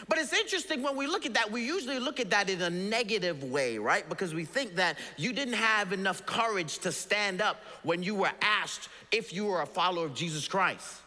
But 0.08 0.18
it's 0.18 0.32
interesting 0.32 0.82
when 0.82 0.96
we 0.96 1.06
look 1.06 1.24
at 1.24 1.34
that, 1.34 1.50
we 1.50 1.64
usually 1.64 1.98
look 1.98 2.20
at 2.20 2.30
that 2.30 2.50
in 2.50 2.60
a 2.60 2.70
negative 2.70 3.44
way, 3.44 3.78
right? 3.78 4.06
Because 4.08 4.34
we 4.34 4.44
think 4.44 4.74
that 4.76 4.98
you 5.16 5.32
didn't 5.32 5.54
have 5.54 5.92
enough 5.92 6.26
courage 6.26 6.78
to 6.78 6.92
stand 6.92 7.40
up 7.40 7.62
when 7.84 8.02
you 8.02 8.14
were 8.14 8.32
asked 8.42 8.88
if 9.12 9.32
you 9.32 9.46
were 9.46 9.62
a 9.62 9.66
follower 9.66 10.06
of 10.06 10.14
Jesus 10.14 10.48
Christ. 10.48 11.00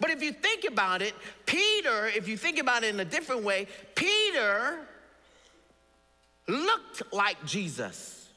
But 0.00 0.10
if 0.10 0.22
you 0.22 0.32
think 0.32 0.64
about 0.64 1.02
it, 1.02 1.14
Peter, 1.44 2.06
if 2.06 2.26
you 2.26 2.36
think 2.36 2.58
about 2.58 2.84
it 2.84 2.94
in 2.94 3.00
a 3.00 3.04
different 3.04 3.42
way, 3.44 3.66
Peter 3.94 4.78
looked 6.46 7.02
like 7.12 7.44
Jesus. 7.44 8.28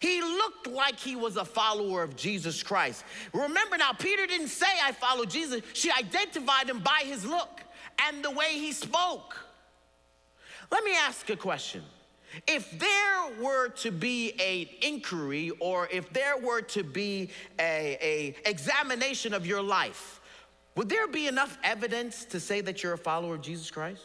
He 0.00 0.22
looked 0.22 0.66
like 0.66 0.98
he 0.98 1.14
was 1.14 1.36
a 1.36 1.44
follower 1.44 2.02
of 2.02 2.16
Jesus 2.16 2.62
Christ. 2.62 3.04
Remember 3.34 3.76
now, 3.76 3.92
Peter 3.92 4.26
didn't 4.26 4.48
say, 4.48 4.66
I 4.82 4.92
follow 4.92 5.26
Jesus. 5.26 5.60
She 5.74 5.90
identified 5.90 6.70
him 6.70 6.80
by 6.80 7.02
his 7.04 7.26
look 7.26 7.60
and 8.06 8.24
the 8.24 8.30
way 8.30 8.52
he 8.54 8.72
spoke. 8.72 9.36
Let 10.70 10.84
me 10.84 10.92
ask 10.96 11.28
a 11.28 11.36
question. 11.36 11.82
If 12.46 12.78
there 12.78 13.42
were 13.42 13.68
to 13.68 13.90
be 13.90 14.32
an 14.40 14.88
inquiry 14.88 15.50
or 15.58 15.88
if 15.92 16.10
there 16.12 16.38
were 16.38 16.62
to 16.62 16.82
be 16.84 17.28
a, 17.58 17.98
a 18.00 18.48
examination 18.48 19.34
of 19.34 19.46
your 19.46 19.60
life, 19.60 20.20
would 20.76 20.88
there 20.88 21.08
be 21.08 21.26
enough 21.26 21.58
evidence 21.64 22.24
to 22.26 22.40
say 22.40 22.60
that 22.62 22.82
you're 22.82 22.92
a 22.92 22.98
follower 22.98 23.34
of 23.34 23.42
Jesus 23.42 23.70
Christ? 23.70 24.02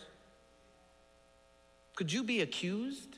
Could 1.95 2.11
you 2.11 2.23
be 2.23 2.41
accused 2.41 3.17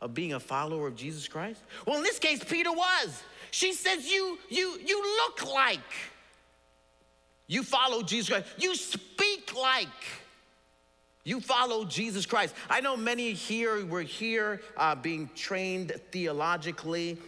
of 0.00 0.14
being 0.14 0.34
a 0.34 0.40
follower 0.40 0.86
of 0.86 0.96
Jesus 0.96 1.26
Christ? 1.28 1.60
Well, 1.86 1.96
in 1.96 2.02
this 2.02 2.18
case, 2.18 2.44
Peter 2.44 2.70
was. 2.70 3.22
She 3.50 3.72
says, 3.72 4.10
You, 4.10 4.38
you, 4.48 4.78
you 4.84 5.02
look 5.02 5.52
like 5.52 5.80
you 7.46 7.62
follow 7.62 8.02
Jesus 8.02 8.28
Christ. 8.28 8.46
You 8.58 8.74
speak 8.74 9.54
like 9.56 9.88
you 11.24 11.40
follow 11.40 11.84
Jesus 11.84 12.26
Christ. 12.26 12.54
I 12.68 12.80
know 12.80 12.96
many 12.96 13.32
here, 13.32 13.84
we're 13.86 14.02
here 14.02 14.60
uh, 14.76 14.94
being 14.94 15.30
trained 15.36 15.92
theologically, 16.10 17.18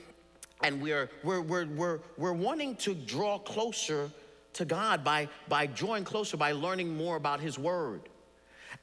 and 0.62 0.82
we're, 0.82 1.11
we're, 1.23 1.42
we're, 1.42 1.66
we're, 1.66 1.99
we're 2.16 2.32
wanting 2.32 2.75
to 2.76 2.94
draw 2.94 3.38
closer 3.38 4.11
to 4.54 4.64
God 4.64 5.04
by, 5.04 5.28
by 5.49 5.66
drawing 5.66 6.04
closer, 6.04 6.37
by 6.37 6.52
learning 6.52 6.96
more 6.96 7.16
about 7.16 7.40
His 7.40 7.58
Word. 7.58 8.00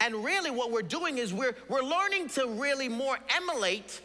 And 0.02 0.26
really, 0.26 0.50
what 0.50 0.72
we're 0.72 0.82
doing 0.82 1.20
is 1.20 1.32
we're, 1.34 1.56
we're 1.70 1.84
learning 1.84 2.28
to 2.30 2.48
really 2.48 2.90
more 2.90 3.18
emulate 3.30 4.02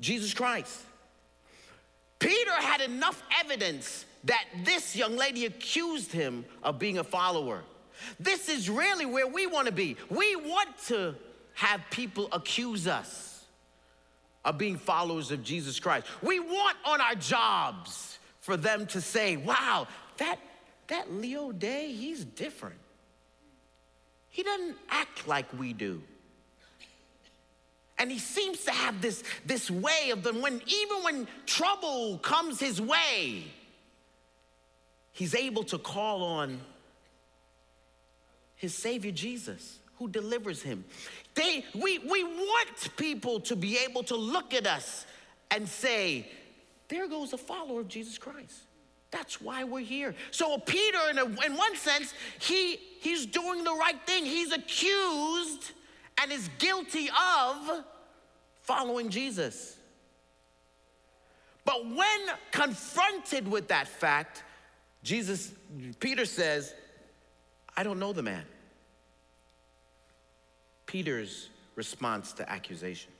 Jesus 0.00 0.32
Christ. 0.32 0.80
Peter 2.18 2.52
had 2.52 2.80
enough 2.80 3.22
evidence 3.44 4.06
that 4.24 4.44
this 4.64 4.96
young 4.96 5.16
lady 5.16 5.44
accused 5.44 6.10
him 6.10 6.46
of 6.62 6.78
being 6.78 6.96
a 6.96 7.04
follower. 7.04 7.62
This 8.18 8.48
is 8.48 8.70
really 8.70 9.04
where 9.04 9.26
we 9.26 9.46
want 9.46 9.66
to 9.66 9.72
be. 9.72 9.96
We 10.08 10.34
want 10.34 10.70
to 10.86 11.14
have 11.52 11.82
people 11.90 12.28
accuse 12.32 12.86
us 12.86 13.44
of 14.46 14.56
being 14.56 14.78
followers 14.78 15.30
of 15.30 15.42
Jesus 15.44 15.78
Christ. 15.78 16.06
We 16.22 16.40
want 16.40 16.76
on 16.86 17.02
our 17.02 17.14
jobs 17.14 18.18
for 18.40 18.56
them 18.56 18.86
to 18.88 19.00
say, 19.00 19.36
wow, 19.36 19.88
that, 20.16 20.38
that 20.88 21.12
Leo 21.12 21.52
Day, 21.52 21.92
he's 21.92 22.24
different. 22.24 22.76
He 24.34 24.42
doesn't 24.42 24.76
act 24.90 25.28
like 25.28 25.46
we 25.56 25.72
do. 25.72 26.02
And 28.00 28.10
he 28.10 28.18
seems 28.18 28.64
to 28.64 28.72
have 28.72 29.00
this, 29.00 29.22
this 29.46 29.70
way 29.70 30.10
of 30.10 30.24
them 30.24 30.42
when 30.42 30.60
even 30.66 31.04
when 31.04 31.28
trouble 31.46 32.18
comes 32.18 32.58
his 32.58 32.80
way, 32.80 33.44
he's 35.12 35.36
able 35.36 35.62
to 35.62 35.78
call 35.78 36.24
on 36.24 36.58
his 38.56 38.74
Savior 38.74 39.12
Jesus 39.12 39.78
who 40.00 40.08
delivers 40.08 40.60
him. 40.60 40.84
They, 41.36 41.64
we, 41.72 42.00
we 42.00 42.24
want 42.24 42.96
people 42.96 43.38
to 43.38 43.54
be 43.54 43.78
able 43.88 44.02
to 44.02 44.16
look 44.16 44.52
at 44.52 44.66
us 44.66 45.06
and 45.52 45.68
say, 45.68 46.28
there 46.88 47.06
goes 47.06 47.32
a 47.32 47.38
follower 47.38 47.82
of 47.82 47.86
Jesus 47.86 48.18
Christ. 48.18 48.64
That's 49.14 49.40
why 49.40 49.62
we're 49.62 49.78
here. 49.78 50.12
So 50.32 50.58
Peter, 50.58 50.98
in, 51.08 51.18
a, 51.18 51.24
in 51.24 51.56
one 51.56 51.76
sense, 51.76 52.12
he, 52.40 52.80
he's 53.00 53.26
doing 53.26 53.62
the 53.62 53.72
right 53.72 53.94
thing. 54.06 54.24
He's 54.24 54.50
accused 54.50 55.70
and 56.20 56.32
is 56.32 56.50
guilty 56.58 57.08
of 57.10 57.84
following 58.62 59.10
Jesus. 59.10 59.76
But 61.64 61.86
when 61.86 62.20
confronted 62.50 63.46
with 63.46 63.68
that 63.68 63.86
fact, 63.86 64.42
Jesus, 65.04 65.52
Peter 66.00 66.24
says, 66.24 66.74
I 67.76 67.84
don't 67.84 68.00
know 68.00 68.12
the 68.12 68.22
man. 68.24 68.44
Peter's 70.86 71.50
response 71.76 72.32
to 72.32 72.50
accusation. 72.50 73.12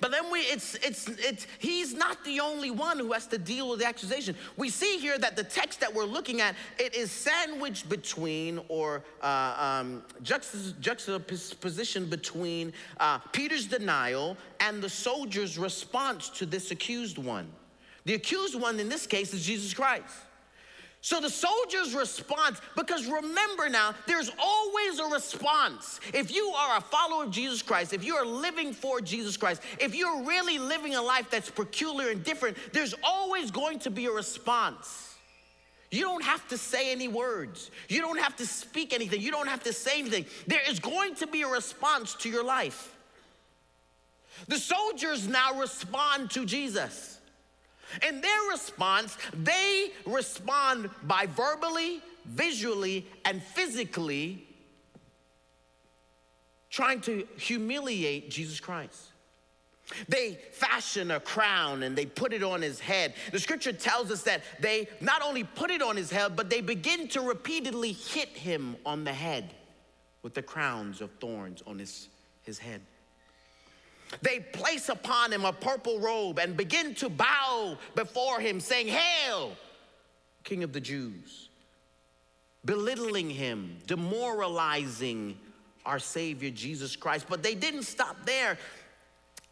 But 0.00 0.10
then 0.10 0.30
we, 0.30 0.40
it's, 0.40 0.74
it's, 0.76 1.08
it's, 1.08 1.46
he's 1.58 1.94
not 1.94 2.24
the 2.24 2.40
only 2.40 2.70
one 2.70 2.98
who 2.98 3.12
has 3.12 3.26
to 3.28 3.38
deal 3.38 3.70
with 3.70 3.80
the 3.80 3.86
accusation. 3.86 4.34
We 4.56 4.68
see 4.68 4.98
here 4.98 5.18
that 5.18 5.36
the 5.36 5.44
text 5.44 5.80
that 5.80 5.94
we're 5.94 6.04
looking 6.04 6.40
at, 6.40 6.54
it 6.78 6.94
is 6.94 7.10
sandwiched 7.10 7.88
between 7.88 8.60
or 8.68 9.02
uh, 9.22 9.82
um, 9.82 10.02
juxtaposition 10.22 12.06
between 12.06 12.72
uh, 12.98 13.18
Peter's 13.32 13.66
denial 13.66 14.36
and 14.60 14.82
the 14.82 14.88
soldier's 14.88 15.58
response 15.58 16.28
to 16.30 16.46
this 16.46 16.70
accused 16.70 17.18
one. 17.18 17.48
The 18.04 18.14
accused 18.14 18.58
one 18.58 18.80
in 18.80 18.88
this 18.88 19.06
case 19.06 19.34
is 19.34 19.44
Jesus 19.44 19.74
Christ. 19.74 20.04
So 21.02 21.18
the 21.18 21.30
soldier's 21.30 21.94
response, 21.94 22.60
because 22.76 23.06
remember 23.06 23.70
now, 23.70 23.94
there's 24.06 24.30
always 24.38 24.98
a 24.98 25.06
response. 25.06 25.98
If 26.12 26.34
you 26.34 26.48
are 26.48 26.76
a 26.76 26.80
follower 26.80 27.24
of 27.24 27.30
Jesus 27.30 27.62
Christ, 27.62 27.94
if 27.94 28.04
you 28.04 28.16
are 28.16 28.26
living 28.26 28.74
for 28.74 29.00
Jesus 29.00 29.36
Christ, 29.38 29.62
if 29.78 29.94
you're 29.94 30.22
really 30.24 30.58
living 30.58 30.96
a 30.96 31.02
life 31.02 31.30
that's 31.30 31.50
peculiar 31.50 32.10
and 32.10 32.22
different, 32.22 32.58
there's 32.74 32.94
always 33.02 33.50
going 33.50 33.78
to 33.80 33.90
be 33.90 34.06
a 34.06 34.10
response. 34.10 35.16
You 35.90 36.02
don't 36.02 36.22
have 36.22 36.46
to 36.48 36.58
say 36.58 36.92
any 36.92 37.08
words. 37.08 37.70
You 37.88 38.02
don't 38.02 38.20
have 38.20 38.36
to 38.36 38.46
speak 38.46 38.92
anything. 38.92 39.22
You 39.22 39.30
don't 39.30 39.48
have 39.48 39.64
to 39.64 39.72
say 39.72 39.98
anything. 40.00 40.26
There 40.46 40.60
is 40.68 40.78
going 40.78 41.14
to 41.16 41.26
be 41.26 41.42
a 41.42 41.48
response 41.48 42.14
to 42.16 42.28
your 42.28 42.44
life. 42.44 42.94
The 44.48 44.58
soldiers 44.58 45.26
now 45.26 45.58
respond 45.58 46.30
to 46.32 46.44
Jesus. 46.44 47.19
In 48.06 48.20
their 48.20 48.42
response, 48.50 49.16
they 49.32 49.90
respond 50.06 50.90
by 51.04 51.26
verbally, 51.26 52.00
visually, 52.26 53.06
and 53.24 53.42
physically 53.42 54.46
trying 56.70 57.00
to 57.02 57.26
humiliate 57.36 58.30
Jesus 58.30 58.60
Christ. 58.60 59.06
They 60.08 60.38
fashion 60.52 61.10
a 61.10 61.18
crown 61.18 61.82
and 61.82 61.96
they 61.96 62.06
put 62.06 62.32
it 62.32 62.44
on 62.44 62.62
his 62.62 62.78
head. 62.78 63.14
The 63.32 63.40
scripture 63.40 63.72
tells 63.72 64.10
us 64.10 64.22
that 64.22 64.42
they 64.60 64.88
not 65.00 65.20
only 65.22 65.42
put 65.42 65.70
it 65.70 65.82
on 65.82 65.96
his 65.96 66.10
head, 66.10 66.36
but 66.36 66.48
they 66.48 66.60
begin 66.60 67.08
to 67.08 67.20
repeatedly 67.22 67.92
hit 67.92 68.28
him 68.28 68.76
on 68.86 69.02
the 69.02 69.12
head 69.12 69.52
with 70.22 70.34
the 70.34 70.42
crowns 70.42 71.00
of 71.00 71.10
thorns 71.20 71.62
on 71.66 71.78
his, 71.78 72.08
his 72.42 72.58
head. 72.58 72.80
They 74.22 74.40
place 74.40 74.88
upon 74.88 75.32
him 75.32 75.44
a 75.44 75.52
purple 75.52 76.00
robe 76.00 76.38
and 76.38 76.56
begin 76.56 76.94
to 76.96 77.08
bow 77.08 77.78
before 77.94 78.40
him, 78.40 78.60
saying, 78.60 78.88
Hail, 78.88 79.52
King 80.44 80.64
of 80.64 80.72
the 80.72 80.80
Jews, 80.80 81.48
belittling 82.64 83.30
him, 83.30 83.78
demoralizing 83.86 85.38
our 85.86 85.98
Savior 85.98 86.50
Jesus 86.50 86.96
Christ. 86.96 87.26
But 87.28 87.42
they 87.42 87.54
didn't 87.54 87.84
stop 87.84 88.16
there. 88.24 88.58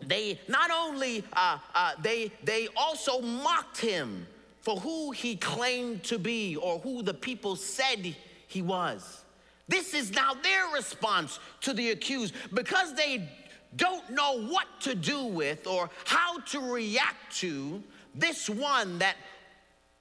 They 0.07 0.39
not 0.49 0.71
only 0.71 1.25
uh, 1.33 1.59
uh, 1.75 1.93
they 2.03 2.31
they 2.45 2.69
also 2.77 3.21
mocked 3.21 3.81
him 3.81 4.27
for 4.61 4.77
who 4.77 5.11
he 5.11 5.35
claimed 5.37 6.05
to 6.05 6.19
be 6.19 6.57
or 6.57 6.79
who 6.79 7.03
the 7.03 7.15
people 7.15 7.57
said 7.57 8.15
he 8.47 8.63
was. 8.63 9.25
This 9.67 9.93
is 9.95 10.13
now 10.13 10.35
their 10.35 10.69
response 10.75 11.41
to 11.61 11.75
the 11.75 11.91
accused 11.91 12.35
because 12.55 12.95
they 12.95 13.29
don't 13.77 14.09
know 14.11 14.43
what 14.47 14.67
to 14.81 14.95
do 14.95 15.25
with 15.25 15.67
or 15.67 15.91
how 16.05 16.39
to 16.41 16.61
react 16.61 17.37
to 17.39 17.83
this 18.15 18.49
one 18.49 18.99
that 18.99 19.17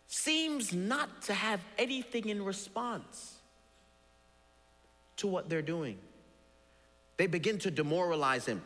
seems 0.07 0.73
not 0.73 1.21
to 1.23 1.33
have 1.33 1.59
anything 1.77 2.29
in 2.29 2.43
response 2.43 3.35
to 5.17 5.27
what 5.27 5.49
they're 5.49 5.61
doing. 5.61 5.97
They 7.17 7.27
begin 7.27 7.57
to 7.59 7.71
demoralize 7.71 8.45
him. 8.45 8.61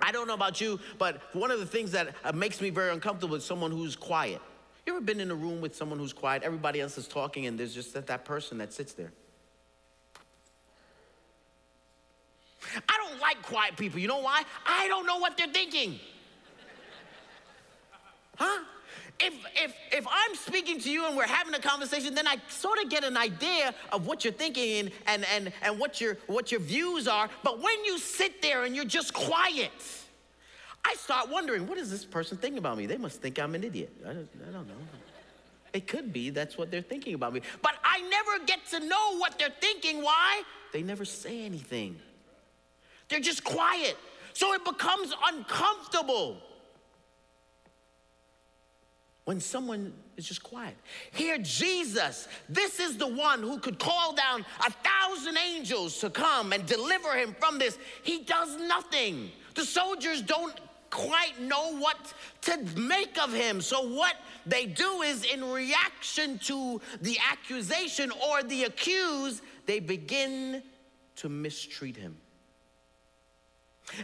I 0.00 0.12
don't 0.12 0.28
know 0.28 0.34
about 0.34 0.60
you, 0.60 0.78
but 0.98 1.20
one 1.34 1.50
of 1.50 1.58
the 1.58 1.66
things 1.66 1.90
that 1.92 2.14
uh, 2.24 2.32
makes 2.32 2.60
me 2.60 2.70
very 2.70 2.92
uncomfortable 2.92 3.34
is 3.34 3.44
someone 3.44 3.72
who's 3.72 3.96
quiet. 3.96 4.40
You 4.86 4.94
ever 4.94 5.04
been 5.04 5.20
in 5.20 5.30
a 5.30 5.34
room 5.34 5.60
with 5.60 5.74
someone 5.74 5.98
who's 5.98 6.12
quiet? 6.12 6.42
Everybody 6.44 6.80
else 6.80 6.96
is 6.96 7.08
talking, 7.08 7.46
and 7.46 7.58
there's 7.58 7.74
just 7.74 7.92
that, 7.94 8.06
that 8.06 8.24
person 8.24 8.58
that 8.58 8.72
sits 8.72 8.92
there. 8.92 9.12
I 12.88 12.98
like 13.20 13.42
quiet 13.42 13.76
people. 13.76 13.98
You 13.98 14.08
know 14.08 14.20
why? 14.20 14.42
I 14.66 14.88
don't 14.88 15.06
know 15.06 15.18
what 15.18 15.36
they're 15.36 15.46
thinking. 15.48 15.98
Huh? 18.36 18.64
If, 19.20 19.34
if, 19.56 19.74
if 19.90 20.06
I'm 20.08 20.36
speaking 20.36 20.78
to 20.80 20.90
you 20.90 21.06
and 21.06 21.16
we're 21.16 21.26
having 21.26 21.52
a 21.54 21.58
conversation, 21.58 22.14
then 22.14 22.28
I 22.28 22.36
sort 22.48 22.78
of 22.82 22.88
get 22.88 23.02
an 23.02 23.16
idea 23.16 23.74
of 23.90 24.06
what 24.06 24.24
you're 24.24 24.32
thinking 24.32 24.92
and, 25.06 25.24
and, 25.34 25.52
and, 25.62 25.78
what, 25.78 26.00
your, 26.00 26.18
what 26.28 26.52
your 26.52 26.60
views 26.60 27.08
are. 27.08 27.28
But 27.42 27.60
when 27.60 27.84
you 27.84 27.98
sit 27.98 28.40
there 28.40 28.62
and 28.62 28.76
you're 28.76 28.84
just 28.84 29.12
quiet, 29.12 29.72
I 30.84 30.94
start 30.94 31.28
wondering, 31.28 31.66
what 31.66 31.78
is 31.78 31.90
this 31.90 32.04
person 32.04 32.38
thinking 32.38 32.58
about 32.58 32.78
me? 32.78 32.86
They 32.86 32.96
must 32.96 33.20
think 33.20 33.40
I'm 33.40 33.56
an 33.56 33.64
idiot. 33.64 33.92
I 34.06 34.10
I 34.10 34.52
don't 34.52 34.68
know. 34.68 34.74
It 35.72 35.86
could 35.86 36.12
be 36.12 36.30
that's 36.30 36.56
what 36.56 36.70
they're 36.70 36.80
thinking 36.80 37.14
about 37.14 37.32
me. 37.32 37.42
But 37.60 37.74
I 37.84 38.00
never 38.08 38.44
get 38.46 38.64
to 38.70 38.80
know 38.80 39.18
what 39.18 39.38
they're 39.38 39.52
thinking. 39.60 40.02
Why? 40.02 40.42
They 40.72 40.82
never 40.82 41.04
say 41.04 41.44
anything. 41.44 41.98
They're 43.08 43.20
just 43.20 43.44
quiet. 43.44 43.96
So 44.34 44.52
it 44.54 44.64
becomes 44.64 45.12
uncomfortable 45.26 46.38
when 49.24 49.40
someone 49.40 49.92
is 50.16 50.26
just 50.26 50.42
quiet. 50.42 50.74
Here, 51.12 51.36
Jesus, 51.38 52.28
this 52.48 52.80
is 52.80 52.96
the 52.96 53.06
one 53.06 53.42
who 53.42 53.58
could 53.58 53.78
call 53.78 54.14
down 54.14 54.46
a 54.66 54.70
thousand 54.70 55.36
angels 55.36 55.98
to 56.00 56.08
come 56.08 56.52
and 56.52 56.64
deliver 56.64 57.14
him 57.14 57.36
from 57.38 57.58
this. 57.58 57.78
He 58.02 58.22
does 58.24 58.56
nothing. 58.56 59.30
The 59.54 59.64
soldiers 59.64 60.22
don't 60.22 60.58
quite 60.90 61.38
know 61.40 61.76
what 61.76 62.14
to 62.42 62.56
make 62.76 63.18
of 63.22 63.32
him. 63.32 63.60
So, 63.60 63.86
what 63.92 64.14
they 64.46 64.64
do 64.64 65.02
is, 65.02 65.24
in 65.24 65.44
reaction 65.44 66.38
to 66.44 66.80
the 67.02 67.18
accusation 67.30 68.10
or 68.26 68.42
the 68.42 68.64
accused, 68.64 69.42
they 69.66 69.80
begin 69.80 70.62
to 71.16 71.28
mistreat 71.28 71.96
him. 71.96 72.16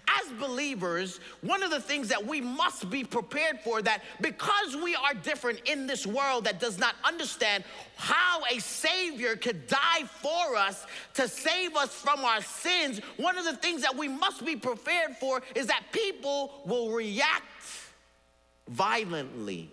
As 0.09 0.33
believers, 0.41 1.21
one 1.41 1.63
of 1.63 1.71
the 1.71 1.81
things 1.81 2.09
that 2.09 2.25
we 2.25 2.41
must 2.41 2.91
be 2.91 3.05
prepared 3.05 3.61
for 3.61 3.83
that 3.83 4.03
because 4.21 4.77
we 4.77 4.95
are 4.95 5.15
different 5.15 5.61
in 5.67 5.87
this 5.87 6.07
world 6.07 6.45
that 6.45 6.61
does 6.61 6.79
not 6.79 6.95
understand 7.05 7.65
how 7.97 8.43
a 8.51 8.59
savior 8.59 9.37
could 9.37 9.67
die 9.67 10.05
for 10.05 10.57
us 10.57 10.87
to 11.15 11.29
save 11.29 11.77
us 11.77 11.95
from 11.95 12.25
our 12.25 12.43
sins, 12.43 12.99
one 13.17 13.39
of 13.39 13.45
the 13.45 13.57
things 13.57 13.83
that 13.83 13.97
we 13.97 14.09
must 14.09 14.45
be 14.45 14.57
prepared 14.57 15.17
for 15.17 15.43
is 15.55 15.67
that 15.67 15.83
people 15.93 16.63
will 16.65 16.91
react 16.91 17.45
violently 18.69 19.71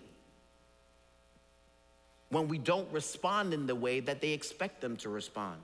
when 2.29 2.47
we 2.47 2.57
don't 2.57 2.91
respond 2.91 3.53
in 3.53 3.67
the 3.67 3.75
way 3.75 3.99
that 3.99 4.21
they 4.21 4.31
expect 4.31 4.81
them 4.81 4.95
to 4.97 5.09
respond. 5.09 5.59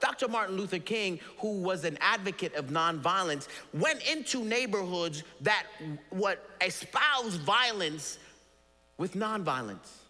Dr. 0.00 0.28
Martin 0.28 0.56
Luther 0.56 0.78
King, 0.78 1.20
who 1.38 1.60
was 1.60 1.84
an 1.84 1.98
advocate 2.00 2.54
of 2.54 2.66
nonviolence, 2.66 3.48
went 3.72 4.02
into 4.10 4.44
neighborhoods 4.44 5.22
that 5.40 5.66
what 6.10 6.48
espouse 6.60 7.36
violence 7.36 8.18
with 8.98 9.14
nonviolence. 9.14 10.00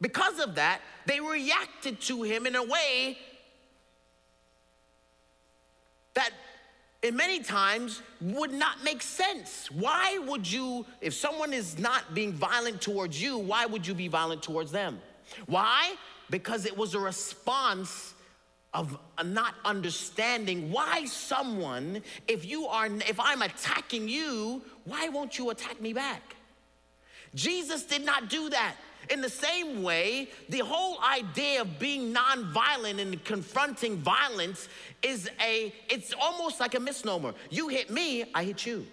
Because 0.00 0.38
of 0.38 0.54
that, 0.54 0.80
they 1.06 1.20
reacted 1.20 2.00
to 2.02 2.22
him 2.22 2.46
in 2.46 2.54
a 2.54 2.62
way 2.62 3.18
that 6.14 6.30
in 7.02 7.16
many 7.16 7.40
times 7.40 8.02
would 8.20 8.52
not 8.52 8.82
make 8.82 9.02
sense. 9.02 9.70
Why 9.70 10.18
would 10.26 10.50
you, 10.50 10.84
if 11.00 11.14
someone 11.14 11.52
is 11.52 11.78
not 11.78 12.14
being 12.14 12.32
violent 12.32 12.80
towards 12.80 13.20
you, 13.20 13.38
why 13.38 13.66
would 13.66 13.86
you 13.86 13.94
be 13.94 14.08
violent 14.08 14.42
towards 14.42 14.72
them? 14.72 15.00
Why? 15.46 15.94
Because 16.30 16.66
it 16.66 16.76
was 16.76 16.94
a 16.94 16.98
response 16.98 18.14
of 18.74 18.98
not 19.24 19.54
understanding 19.64 20.70
why 20.70 21.04
someone, 21.06 22.02
if 22.26 22.44
you 22.44 22.66
are, 22.66 22.86
if 22.86 23.18
I'm 23.18 23.42
attacking 23.42 24.08
you, 24.08 24.62
why 24.84 25.08
won't 25.08 25.38
you 25.38 25.50
attack 25.50 25.80
me 25.80 25.92
back? 25.92 26.36
Jesus 27.34 27.84
did 27.84 28.04
not 28.04 28.28
do 28.28 28.50
that. 28.50 28.76
In 29.10 29.22
the 29.22 29.30
same 29.30 29.82
way, 29.82 30.28
the 30.50 30.58
whole 30.58 31.00
idea 31.02 31.62
of 31.62 31.78
being 31.78 32.12
nonviolent 32.12 33.00
and 33.00 33.22
confronting 33.24 33.96
violence 33.96 34.68
is 35.02 35.30
a, 35.40 35.72
it's 35.88 36.12
almost 36.20 36.60
like 36.60 36.74
a 36.74 36.80
misnomer. 36.80 37.32
You 37.48 37.68
hit 37.68 37.90
me, 37.90 38.24
I 38.34 38.44
hit 38.44 38.66
you. 38.66 38.86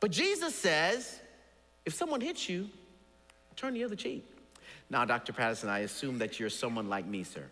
But 0.00 0.12
Jesus 0.12 0.54
says, 0.54 1.18
if 1.84 1.94
someone 1.94 2.20
hits 2.20 2.48
you, 2.48 2.68
turn 3.56 3.74
the 3.74 3.82
other 3.82 3.96
cheek. 3.96 4.24
Now, 4.90 5.04
Dr. 5.04 5.32
Patterson, 5.32 5.68
I 5.68 5.80
assume 5.80 6.18
that 6.18 6.40
you're 6.40 6.50
someone 6.50 6.88
like 6.88 7.06
me, 7.06 7.22
sir. 7.22 7.44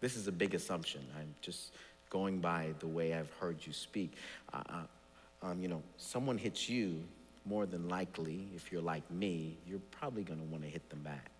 This 0.00 0.16
is 0.16 0.26
a 0.26 0.32
big 0.32 0.54
assumption. 0.54 1.00
I'm 1.18 1.34
just 1.40 1.72
going 2.10 2.38
by 2.38 2.70
the 2.80 2.86
way 2.86 3.14
I've 3.14 3.32
heard 3.40 3.58
you 3.64 3.72
speak. 3.72 4.12
Uh, 4.52 4.62
uh, 4.68 5.46
um, 5.46 5.60
you 5.60 5.68
know, 5.68 5.82
someone 5.96 6.38
hits 6.38 6.68
you, 6.68 7.02
more 7.44 7.66
than 7.66 7.88
likely, 7.88 8.48
if 8.56 8.72
you're 8.72 8.82
like 8.82 9.08
me, 9.10 9.56
you're 9.66 9.80
probably 9.92 10.24
going 10.24 10.40
to 10.40 10.46
want 10.46 10.64
to 10.64 10.68
hit 10.68 10.88
them 10.90 11.00
back. 11.00 11.30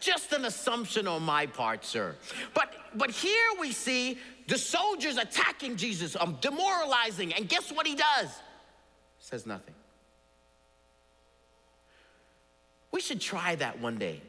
Just 0.00 0.32
an 0.32 0.44
assumption 0.44 1.08
on 1.08 1.22
my 1.22 1.46
part, 1.46 1.84
sir. 1.84 2.14
But 2.54 2.72
but 2.94 3.10
here 3.10 3.48
we 3.60 3.72
see 3.72 4.18
the 4.46 4.58
soldiers 4.58 5.16
attacking 5.16 5.76
Jesus, 5.76 6.16
um, 6.18 6.38
demoralizing, 6.40 7.34
and 7.34 7.48
guess 7.48 7.70
what 7.70 7.86
he 7.86 7.94
does? 7.94 8.28
Says 9.18 9.46
nothing. 9.46 9.74
We 12.90 13.00
should 13.00 13.20
try 13.20 13.54
that 13.56 13.80
one 13.80 13.98
day. 13.98 14.22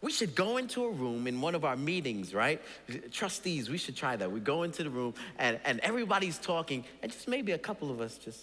We 0.00 0.12
should 0.12 0.36
go 0.36 0.58
into 0.58 0.84
a 0.84 0.90
room 0.90 1.26
in 1.26 1.40
one 1.40 1.56
of 1.56 1.64
our 1.64 1.74
meetings, 1.74 2.32
right? 2.32 2.62
Trustees, 3.10 3.68
we 3.68 3.78
should 3.78 3.96
try 3.96 4.14
that. 4.14 4.30
We 4.30 4.38
go 4.38 4.62
into 4.62 4.84
the 4.84 4.90
room 4.90 5.14
and, 5.38 5.58
and 5.64 5.80
everybody's 5.80 6.38
talking, 6.38 6.84
and 7.02 7.10
just 7.10 7.26
maybe 7.26 7.50
a 7.50 7.58
couple 7.58 7.90
of 7.90 8.00
us 8.00 8.16
just 8.16 8.40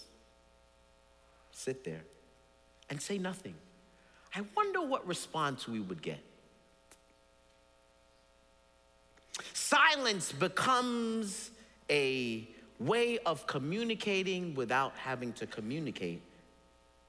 sit 1.52 1.86
there 1.86 2.02
and 2.90 3.02
say 3.02 3.18
nothing. 3.18 3.56
I 4.36 4.42
wonder 4.54 4.82
what 4.82 5.08
response 5.08 5.66
we 5.66 5.80
would 5.80 6.02
get. 6.02 6.20
Silence 9.54 10.32
becomes 10.32 11.52
a 11.90 12.48
way 12.80 13.18
of 13.20 13.48
communicating 13.48 14.56
without 14.56 14.94
having 14.98 15.34
to 15.34 15.46
communicate 15.46 16.22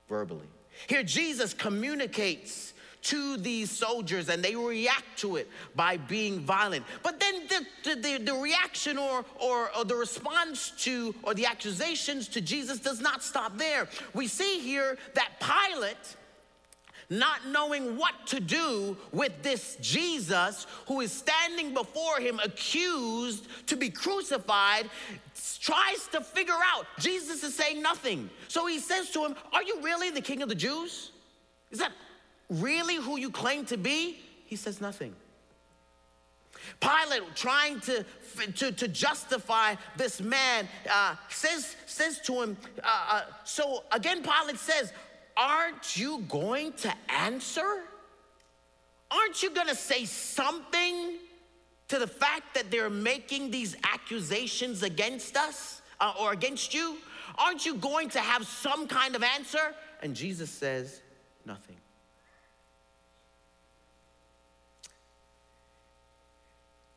verbally. 0.09 0.47
Here, 0.87 1.03
Jesus 1.03 1.55
communicates 1.55 2.75
to 3.03 3.37
these 3.37 3.71
soldiers 3.71 4.29
and 4.29 4.43
they 4.43 4.57
react 4.57 5.19
to 5.19 5.37
it 5.37 5.49
by 5.77 5.97
being 5.97 6.41
violent. 6.41 6.85
But 7.03 7.21
then 7.21 7.47
the, 7.47 7.95
the, 7.95 8.19
the, 8.19 8.35
reaction 8.35 8.99
or, 8.99 9.25
or, 9.41 9.71
or 9.77 9.85
the 9.85 9.95
response 9.95 10.73
to 10.79 11.15
or 11.23 11.33
the 11.33 11.47
accusations 11.47 12.27
to 12.29 12.41
Jesus 12.41 12.81
does 12.81 13.01
not 13.01 13.23
stop 13.23 13.57
there. 13.57 13.89
We 14.13 14.27
see 14.27 14.59
here 14.59 14.99
that 15.15 15.31
Pilate 15.41 16.17
not 17.09 17.47
knowing 17.49 17.97
what 17.97 18.15
to 18.27 18.41
do 18.41 18.97
with 19.13 19.43
this 19.43 19.77
Jesus 19.81 20.67
who 20.89 21.01
is 21.01 21.13
standing 21.13 21.73
before 21.73 22.19
him, 22.19 22.41
accused 22.43 23.47
to 23.67 23.77
be 23.77 23.91
crucified, 23.91 24.91
tries 25.61 26.09
to 26.13 26.21
figure 26.21 26.59
out. 26.75 26.87
Jesus 26.99 27.45
is 27.45 27.55
saying 27.55 27.83
nothing. 27.83 28.29
So 28.49 28.67
he 28.67 28.79
says 28.79 29.11
to 29.11 29.25
him, 29.25 29.37
Are 29.53 29.63
you 29.63 29.81
really 29.83 30.11
the 30.11 30.21
king 30.21 30.43
of 30.43 30.49
the 30.49 30.55
Jews? 30.55 31.13
Is 31.71 31.79
that 31.79 31.93
really 32.49 32.97
who 32.97 33.19
you 33.19 33.31
claim 33.31 33.65
to 33.67 33.77
be? 33.77 34.19
He 34.47 34.57
says 34.57 34.81
nothing. 34.81 35.15
Pilate, 36.81 37.23
trying 37.35 37.81
to, 37.81 38.05
to, 38.57 38.73
to 38.73 38.89
justify 38.89 39.75
this 39.97 40.21
man, 40.21 40.69
uh, 40.91 41.15
says, 41.29 41.77
says 41.87 42.21
to 42.23 42.43
him, 42.43 42.57
uh, 42.83 43.07
uh, 43.09 43.23
so 43.45 43.85
again, 43.93 44.23
Pilate 44.23 44.59
says, 44.59 44.93
Aren't 45.37 45.97
you 45.97 46.21
going 46.29 46.73
to 46.75 46.95
answer? 47.09 47.83
Aren't 49.11 49.43
you 49.43 49.51
going 49.51 49.69
to 49.69 49.75
say 49.75 50.05
something? 50.05 51.19
to 51.89 51.99
the 51.99 52.07
fact 52.07 52.55
that 52.55 52.71
they're 52.71 52.91
making 52.91 53.51
these 53.51 53.77
accusations 53.85 54.83
against 54.83 55.37
us 55.37 55.83
uh, 56.01 56.13
or 56.21 56.33
against 56.33 56.75
you? 56.75 56.97
Aren't 57.39 57.67
you 57.67 57.75
going 57.75 58.09
to 58.11 58.21
have 58.21 58.47
some 58.47 58.89
kind 58.89 59.15
of 59.15 59.23
answer? 59.23 59.75
And 60.03 60.15
Jesus 60.15 60.51
says, 60.51 61.01
Nothing. 61.45 61.77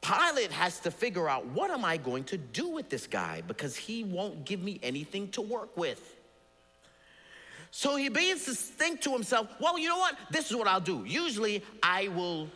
Pilate 0.02 0.52
has 0.52 0.80
to 0.80 0.92
figure 0.92 1.30
out 1.30 1.46
what 1.48 1.70
am 1.70 1.86
I 1.86 1.98
going 1.98 2.24
to 2.26 2.38
do 2.38 2.68
with 2.70 2.90
this 2.90 3.06
guy 3.06 3.44
because 3.48 3.76
he 3.76 4.04
won't 4.04 4.44
give 4.44 4.60
me 4.60 4.80
anything 4.82 5.30
to 5.32 5.42
work 5.42 5.78
with. 5.78 6.16
So 7.72 7.96
he 7.96 8.10
begins 8.10 8.46
to 8.46 8.54
think 8.54 9.02
to 9.02 9.12
himself, 9.12 9.48
well, 9.60 9.78
you 9.78 9.88
know 9.88 9.98
what? 10.00 10.18
This 10.32 10.50
is 10.50 10.56
what 10.56 10.68
I'll 10.68 10.80
do. 10.82 11.04
Usually 11.06 11.64
I 11.84 12.08
will 12.10 12.48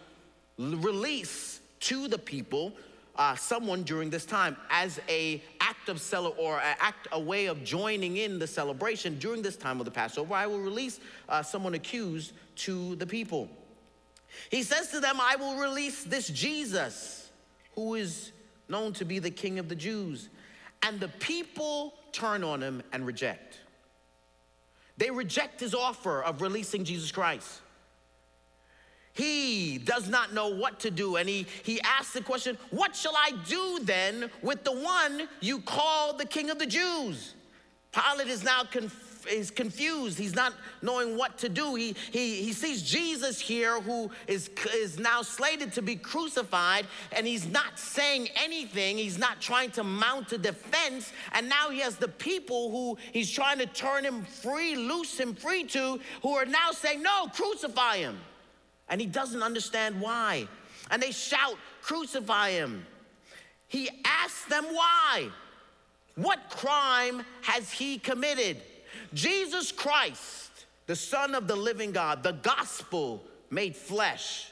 release 0.58 1.60
to 1.82 2.08
the 2.08 2.17
people 2.17 2.73
uh, 3.15 3.36
someone 3.36 3.84
during 3.84 4.10
this 4.10 4.26
time 4.26 4.58
as 4.69 4.99
a 5.08 5.41
act 5.62 5.88
of 5.89 6.02
cel- 6.02 6.34
or 6.38 6.58
a 6.58 6.76
act 6.80 7.08
a 7.12 7.19
way 7.19 7.45
of 7.45 7.63
joining 7.63 8.17
in 8.17 8.39
the 8.39 8.47
celebration 8.47 9.19
during 9.19 9.41
this 9.41 9.56
time 9.56 9.80
of 9.80 9.86
the 9.86 9.91
Passover. 9.91 10.34
I 10.34 10.47
will 10.47 10.60
release 10.60 10.99
uh, 11.30 11.43
someone 11.43 11.76
accused 11.76 12.34
to 12.56 12.95
the 12.95 13.06
people. 13.06 13.49
He 14.49 14.63
says 14.63 14.89
to 14.89 14.99
them, 14.99 15.17
"I 15.21 15.36
will 15.36 15.58
release 15.58 16.04
this 16.04 16.28
Jesus, 16.28 17.30
who 17.76 17.93
is 17.93 18.32
known 18.67 18.93
to 18.93 19.06
be 19.06 19.19
the 19.19 19.30
King 19.30 19.60
of 19.60 19.69
the 19.69 19.76
Jews," 19.76 20.30
and 20.82 20.99
the 20.99 21.10
people 21.10 21.93
turn 22.12 22.43
on 22.43 22.63
him 22.63 22.82
and 22.93 23.06
reject. 23.06 23.60
They 24.97 25.10
reject 25.10 25.60
his 25.60 25.73
offer 25.73 26.21
of 26.21 26.41
releasing 26.41 26.84
Jesus 26.84 27.12
Christ. 27.12 27.62
He 29.13 29.77
does 29.77 30.10
not 30.10 30.34
know 30.34 30.49
what 30.49 30.79
to 30.82 30.91
do, 30.91 31.17
and 31.17 31.29
he, 31.29 31.45
he 31.63 31.79
asks 31.82 32.13
the 32.13 32.21
question, 32.21 32.58
What 32.71 32.95
shall 32.95 33.15
I 33.15 33.32
do 33.47 33.79
then 33.84 34.29
with 34.41 34.63
the 34.63 34.71
one 34.71 35.27
you 35.39 35.62
call 35.62 36.17
the 36.17 36.25
King 36.25 36.49
of 36.49 36.58
the 36.58 36.65
Jews? 36.65 37.36
Pilate 37.91 38.27
is 38.27 38.43
now 38.43 38.63
conf- 38.63 39.12
is 39.31 39.51
confused. 39.51 40.17
He's 40.17 40.36
not 40.36 40.53
knowing 40.81 41.17
what 41.17 41.38
to 41.39 41.49
do. 41.49 41.75
He, 41.75 41.95
he, 42.12 42.43
he 42.43 42.53
sees 42.53 42.81
Jesus 42.83 43.39
here 43.39 43.81
who 43.81 44.09
is, 44.27 44.49
is 44.75 44.99
now 44.99 45.21
slated 45.21 45.73
to 45.73 45.81
be 45.81 45.95
crucified, 45.95 46.86
and 47.12 47.25
he's 47.27 47.47
not 47.47 47.77
saying 47.77 48.29
anything. 48.36 48.97
He's 48.97 49.17
not 49.17 49.41
trying 49.41 49.71
to 49.71 49.83
mount 49.83 50.31
a 50.31 50.38
defense. 50.38 51.12
And 51.33 51.49
now 51.49 51.69
he 51.69 51.79
has 51.79 51.97
the 51.97 52.07
people 52.07 52.71
who 52.71 52.97
he's 53.12 53.31
trying 53.31 53.59
to 53.59 53.65
turn 53.65 54.03
him 54.03 54.23
free, 54.23 54.75
loose 54.75 55.19
him 55.19 55.36
free 55.36 55.63
to, 55.65 55.99
who 56.21 56.33
are 56.36 56.45
now 56.45 56.71
saying, 56.71 57.01
No, 57.01 57.27
crucify 57.33 57.97
him. 57.97 58.17
And 58.89 58.99
he 58.99 59.07
doesn't 59.07 59.41
understand 59.41 59.99
why. 59.99 60.47
And 60.91 61.01
they 61.01 61.12
shout, 61.12 61.57
Crucify 61.83 62.51
him. 62.51 62.86
He 63.67 63.89
asks 64.05 64.45
them 64.45 64.63
why. 64.65 65.29
What 66.15 66.49
crime 66.49 67.23
has 67.41 67.71
he 67.71 67.97
committed? 67.97 68.62
Jesus 69.13 69.71
Christ, 69.71 70.65
the 70.88 70.95
Son 70.95 71.36
of 71.36 71.47
the 71.47 71.56
living 71.56 71.91
God, 71.91 72.23
the 72.23 72.34
gospel 72.34 73.23
made 73.49 73.75
flesh, 73.75 74.49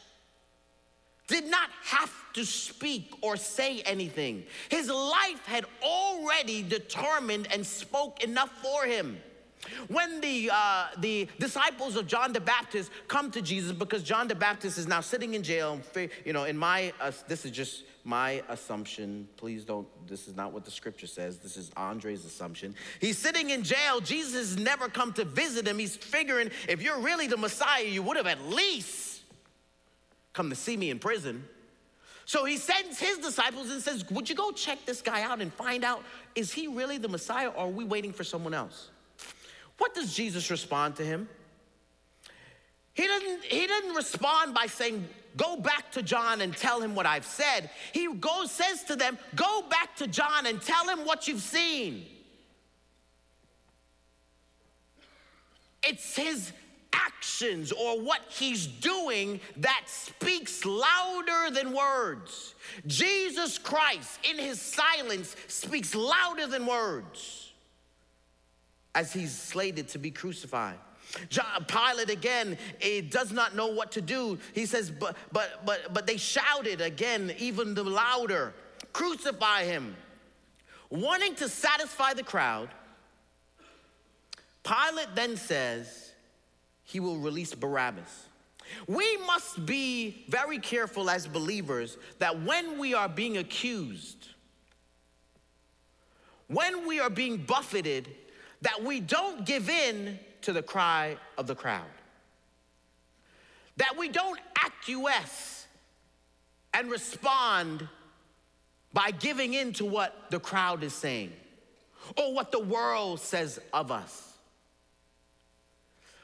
did 1.28 1.50
not 1.50 1.70
have 1.84 2.12
to 2.34 2.46
speak 2.46 3.12
or 3.22 3.38
say 3.38 3.82
anything. 3.82 4.44
His 4.70 4.90
life 4.90 5.46
had 5.46 5.66
already 5.82 6.62
determined 6.62 7.48
and 7.52 7.66
spoke 7.66 8.24
enough 8.24 8.52
for 8.62 8.86
him. 8.86 9.18
When 9.88 10.22
the, 10.22 10.50
uh, 10.52 10.88
the 10.98 11.28
disciples 11.40 11.96
of 11.96 12.08
John 12.08 12.34
the 12.34 12.42
Baptist 12.42 12.92
come 13.08 13.32
to 13.32 13.42
Jesus, 13.42 13.72
because 13.72 14.04
John 14.04 14.28
the 14.28 14.36
Baptist 14.36 14.78
is 14.78 14.88
now 14.88 15.02
sitting 15.02 15.34
in 15.34 15.44
jail, 15.44 15.80
you 16.26 16.34
know, 16.34 16.46
in 16.46 16.58
my, 16.58 16.94
uh, 17.00 17.12
this 17.28 17.46
is 17.46 17.52
just 17.52 17.84
my 18.04 18.42
assumption. 18.50 19.28
Please 19.38 19.64
don't, 19.64 19.88
this 20.08 20.28
is 20.28 20.36
not 20.36 20.52
what 20.52 20.66
the 20.66 20.72
scripture 20.72 21.08
says. 21.08 21.38
This 21.38 21.58
is 21.58 21.72
Andre's 21.78 22.26
assumption. 22.26 22.76
He's 23.00 23.18
sitting 23.18 23.52
in 23.52 23.64
jail. 23.64 24.00
Jesus 24.02 24.34
has 24.34 24.58
never 24.58 24.88
come 24.88 25.14
to 25.14 25.26
visit 25.26 25.68
him. 25.68 25.78
He's 25.78 25.96
figuring 25.96 26.50
if 26.68 26.82
you're 26.82 27.00
really 27.00 27.28
the 27.28 27.38
Messiah, 27.38 27.84
you 27.84 28.02
would 28.04 28.18
have 28.18 28.28
at 28.28 28.48
least 28.48 29.22
come 30.34 30.50
to 30.50 30.56
see 30.56 30.78
me 30.78 30.90
in 30.90 31.00
prison. 31.00 31.44
So 32.26 32.46
he 32.46 32.58
sends 32.58 33.00
his 33.00 33.18
disciples 33.18 33.70
and 33.70 33.82
says, 33.82 34.10
Would 34.10 34.30
you 34.30 34.36
go 34.36 34.52
check 34.52 34.86
this 34.86 35.02
guy 35.02 35.24
out 35.24 35.42
and 35.42 35.54
find 35.54 35.84
out, 35.84 36.04
is 36.36 36.52
he 36.52 36.68
really 36.68 36.98
the 36.98 37.10
Messiah 37.10 37.50
or 37.50 37.66
are 37.66 37.70
we 37.70 37.84
waiting 37.84 38.14
for 38.14 38.24
someone 38.24 38.54
else? 38.54 38.90
What 39.82 39.96
does 39.96 40.14
Jesus 40.14 40.52
respond 40.52 40.98
to 40.98 41.04
him? 41.04 41.28
He 42.94 43.02
didn't, 43.02 43.44
he 43.46 43.66
didn't 43.66 43.96
respond 43.96 44.54
by 44.54 44.68
saying, 44.68 45.10
Go 45.36 45.58
back 45.58 45.92
to 45.94 46.04
John 46.04 46.42
and 46.42 46.56
tell 46.56 46.80
him 46.80 46.94
what 46.94 47.08
I've 47.08 47.26
said. 47.26 47.72
He 47.92 48.08
goes, 48.14 48.52
says 48.52 48.84
to 48.84 48.96
them, 48.96 49.18
Go 49.34 49.64
back 49.72 49.96
to 49.96 50.06
John 50.06 50.46
and 50.46 50.62
tell 50.62 50.88
him 50.88 51.04
what 51.04 51.28
you've 51.28 51.42
seen. 51.42 52.06
It's 55.82 56.16
his 56.16 56.52
actions 56.94 57.72
or 57.72 58.00
what 58.00 58.20
he's 58.30 58.68
doing 58.68 59.40
that 59.58 59.86
speaks 59.88 60.64
louder 60.64 61.50
than 61.52 61.74
words. 61.74 62.54
Jesus 62.86 63.58
Christ, 63.58 64.20
in 64.30 64.38
his 64.38 64.62
silence, 64.62 65.36
speaks 65.48 65.96
louder 65.96 66.46
than 66.46 66.68
words 66.68 67.51
as 68.96 69.14
he's 69.14 69.38
slated 69.38 69.88
to 69.90 70.00
be 70.00 70.12
crucified. 70.12 70.78
Pilate 71.68 72.10
again 72.10 72.58
eh, 72.82 73.02
does 73.10 73.32
not 73.32 73.56
know 73.56 73.68
what 73.68 73.92
to 73.94 74.02
do. 74.02 74.38
He 74.54 74.66
says, 74.66 74.90
but, 74.92 75.16
but, 75.32 75.66
but, 75.66 75.94
but 75.94 76.08
they 76.08 76.18
shouted 76.18 76.82
again, 76.82 77.34
even 77.38 77.74
the 77.74 77.84
louder, 77.84 78.54
crucify 78.94 79.64
him. 79.64 79.96
Wanting 80.90 81.36
to 81.36 81.48
satisfy 81.48 82.14
the 82.14 82.24
crowd, 82.24 82.70
Pilate 84.64 85.16
then 85.16 85.38
says 85.38 86.12
he 86.84 87.00
will 87.00 87.18
release 87.18 87.54
Barabbas. 87.54 88.28
We 88.88 89.18
must 89.26 89.66
be 89.66 90.26
very 90.30 90.60
careful 90.60 91.10
as 91.10 91.28
believers 91.28 91.98
that 92.20 92.42
when 92.44 92.78
we 92.78 92.94
are 92.94 93.10
being 93.10 93.38
accused, 93.38 94.30
when 96.48 96.88
we 96.88 97.00
are 97.00 97.10
being 97.10 97.38
buffeted, 97.38 98.10
that 98.62 98.84
we 98.84 99.00
don't 99.00 99.46
give 99.46 99.70
in 99.70 100.20
to 100.42 100.54
the 100.54 100.62
cry 100.62 101.18
of 101.38 101.48
the 101.48 101.56
crowd. 101.56 101.86
That 103.78 103.98
we 103.98 104.10
don't 104.10 104.40
acquiesce 104.64 105.68
and 106.74 106.90
respond 106.90 107.88
by 108.94 109.12
giving 109.12 109.54
in 109.54 109.74
to 109.74 109.86
what 109.86 110.30
the 110.30 110.40
crowd 110.40 110.84
is 110.84 110.94
saying 110.94 111.32
or 112.18 112.34
what 112.34 112.52
the 112.52 112.60
world 112.60 113.20
says 113.20 113.60
of 113.74 113.92
us. 113.92 114.28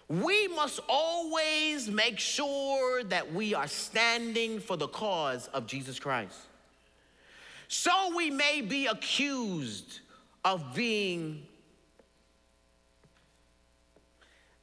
We 0.10 0.48
must 0.48 0.80
always 0.88 1.90
make 1.90 2.18
sure 2.18 3.04
that 3.06 3.34
we 3.34 3.54
are 3.54 3.68
standing 3.68 4.60
for 4.60 4.78
the 4.78 4.88
cause 4.88 5.48
of 5.48 5.68
Jesus 5.68 6.00
Christ. 6.00 6.38
So 7.68 8.16
we 8.16 8.30
may 8.30 8.62
be 8.62 8.88
accused 8.88 10.00
of 10.46 10.74
being 10.74 11.46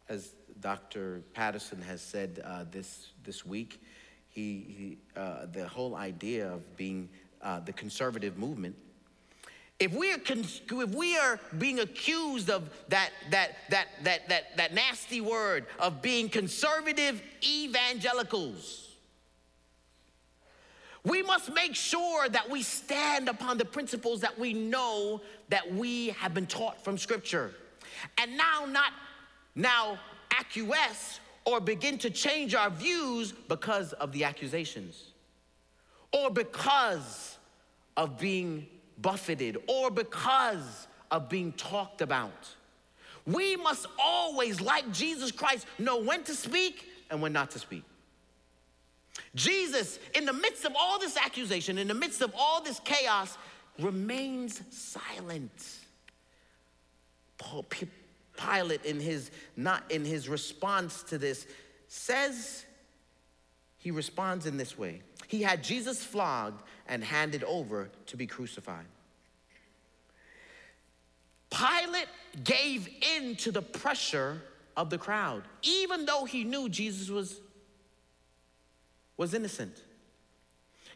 as 0.08 0.34
Dr. 0.60 1.22
Patterson 1.32 1.80
has 1.82 2.00
said 2.00 2.42
uh, 2.44 2.64
this, 2.70 3.10
this 3.22 3.44
week, 3.44 3.82
he, 4.28 4.40
he 4.68 4.98
uh, 5.16 5.46
the 5.52 5.66
whole 5.66 5.94
idea 5.94 6.52
of 6.52 6.76
being 6.76 7.08
uh, 7.42 7.60
the 7.60 7.72
conservative 7.72 8.38
movement. 8.38 8.74
If 9.80 9.92
we, 9.92 10.12
are 10.12 10.18
if 10.26 10.94
we 10.94 11.16
are 11.18 11.38
being 11.58 11.80
accused 11.80 12.48
of 12.48 12.70
that, 12.88 13.10
that, 13.30 13.56
that, 13.70 13.88
that, 14.04 14.28
that, 14.28 14.56
that 14.56 14.74
nasty 14.74 15.20
word 15.20 15.66
of 15.78 16.00
being 16.00 16.28
conservative 16.28 17.20
evangelicals, 17.42 18.84
we 21.04 21.22
must 21.22 21.52
make 21.52 21.74
sure 21.74 22.28
that 22.28 22.48
we 22.48 22.62
stand 22.62 23.28
upon 23.28 23.58
the 23.58 23.64
principles 23.64 24.20
that 24.20 24.38
we 24.38 24.54
know 24.54 25.20
that 25.50 25.74
we 25.74 26.08
have 26.10 26.32
been 26.32 26.46
taught 26.46 26.82
from 26.82 26.96
Scripture. 26.96 27.52
And 28.18 28.36
now, 28.36 28.64
not 28.66 28.92
now 29.54 29.98
acquiesce 30.30 31.20
or 31.44 31.60
begin 31.60 31.98
to 31.98 32.10
change 32.10 32.54
our 32.54 32.70
views 32.70 33.32
because 33.32 33.92
of 33.94 34.12
the 34.12 34.24
accusations 34.24 35.12
or 36.12 36.30
because 36.30 37.38
of 37.96 38.18
being 38.18 38.66
buffeted 38.98 39.58
or 39.66 39.90
because 39.90 40.86
of 41.10 41.28
being 41.28 41.52
talked 41.52 42.00
about. 42.00 42.48
We 43.26 43.56
must 43.56 43.86
always, 43.98 44.60
like 44.60 44.90
Jesus 44.92 45.30
Christ, 45.32 45.66
know 45.78 46.00
when 46.00 46.24
to 46.24 46.34
speak 46.34 46.86
and 47.10 47.22
when 47.22 47.32
not 47.32 47.50
to 47.52 47.58
speak. 47.58 47.84
Jesus, 49.34 49.98
in 50.14 50.24
the 50.24 50.32
midst 50.32 50.64
of 50.64 50.74
all 50.78 50.98
this 50.98 51.16
accusation, 51.16 51.78
in 51.78 51.88
the 51.88 51.94
midst 51.94 52.20
of 52.20 52.32
all 52.36 52.62
this 52.62 52.80
chaos, 52.84 53.36
remains 53.78 54.60
silent. 54.70 55.78
Pilate, 58.36 58.84
in 58.84 59.00
his 59.00 59.30
not 59.56 59.90
in 59.90 60.04
his 60.04 60.28
response 60.28 61.02
to 61.04 61.18
this, 61.18 61.46
says 61.88 62.64
he 63.78 63.90
responds 63.90 64.46
in 64.46 64.56
this 64.56 64.78
way 64.78 65.02
He 65.28 65.42
had 65.42 65.62
Jesus 65.62 66.02
flogged 66.02 66.62
and 66.88 67.04
handed 67.04 67.44
over 67.44 67.90
to 68.06 68.16
be 68.16 68.26
crucified. 68.26 68.86
Pilate 71.50 72.08
gave 72.42 72.88
in 73.16 73.36
to 73.36 73.52
the 73.52 73.62
pressure 73.62 74.42
of 74.76 74.90
the 74.90 74.98
crowd, 74.98 75.44
even 75.62 76.04
though 76.04 76.24
he 76.24 76.42
knew 76.42 76.68
Jesus 76.68 77.08
was, 77.10 77.40
was 79.16 79.34
innocent. 79.34 79.80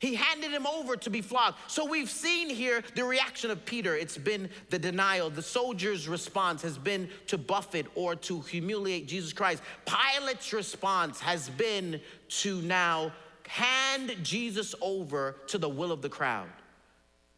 He 0.00 0.14
handed 0.14 0.52
him 0.52 0.66
over 0.66 0.96
to 0.96 1.10
be 1.10 1.20
flogged. 1.20 1.56
So 1.66 1.84
we've 1.84 2.10
seen 2.10 2.48
here 2.50 2.82
the 2.94 3.04
reaction 3.04 3.50
of 3.50 3.64
Peter. 3.64 3.96
It's 3.96 4.18
been 4.18 4.48
the 4.70 4.78
denial. 4.78 5.30
The 5.30 5.42
soldier's 5.42 6.08
response 6.08 6.62
has 6.62 6.78
been 6.78 7.08
to 7.26 7.38
buffet 7.38 7.86
or 7.94 8.14
to 8.16 8.40
humiliate 8.40 9.08
Jesus 9.08 9.32
Christ. 9.32 9.62
Pilate's 9.86 10.52
response 10.52 11.20
has 11.20 11.50
been 11.50 12.00
to 12.28 12.60
now 12.62 13.12
hand 13.48 14.14
Jesus 14.22 14.74
over 14.80 15.36
to 15.48 15.58
the 15.58 15.68
will 15.68 15.90
of 15.90 16.02
the 16.02 16.08
crowd. 16.08 16.48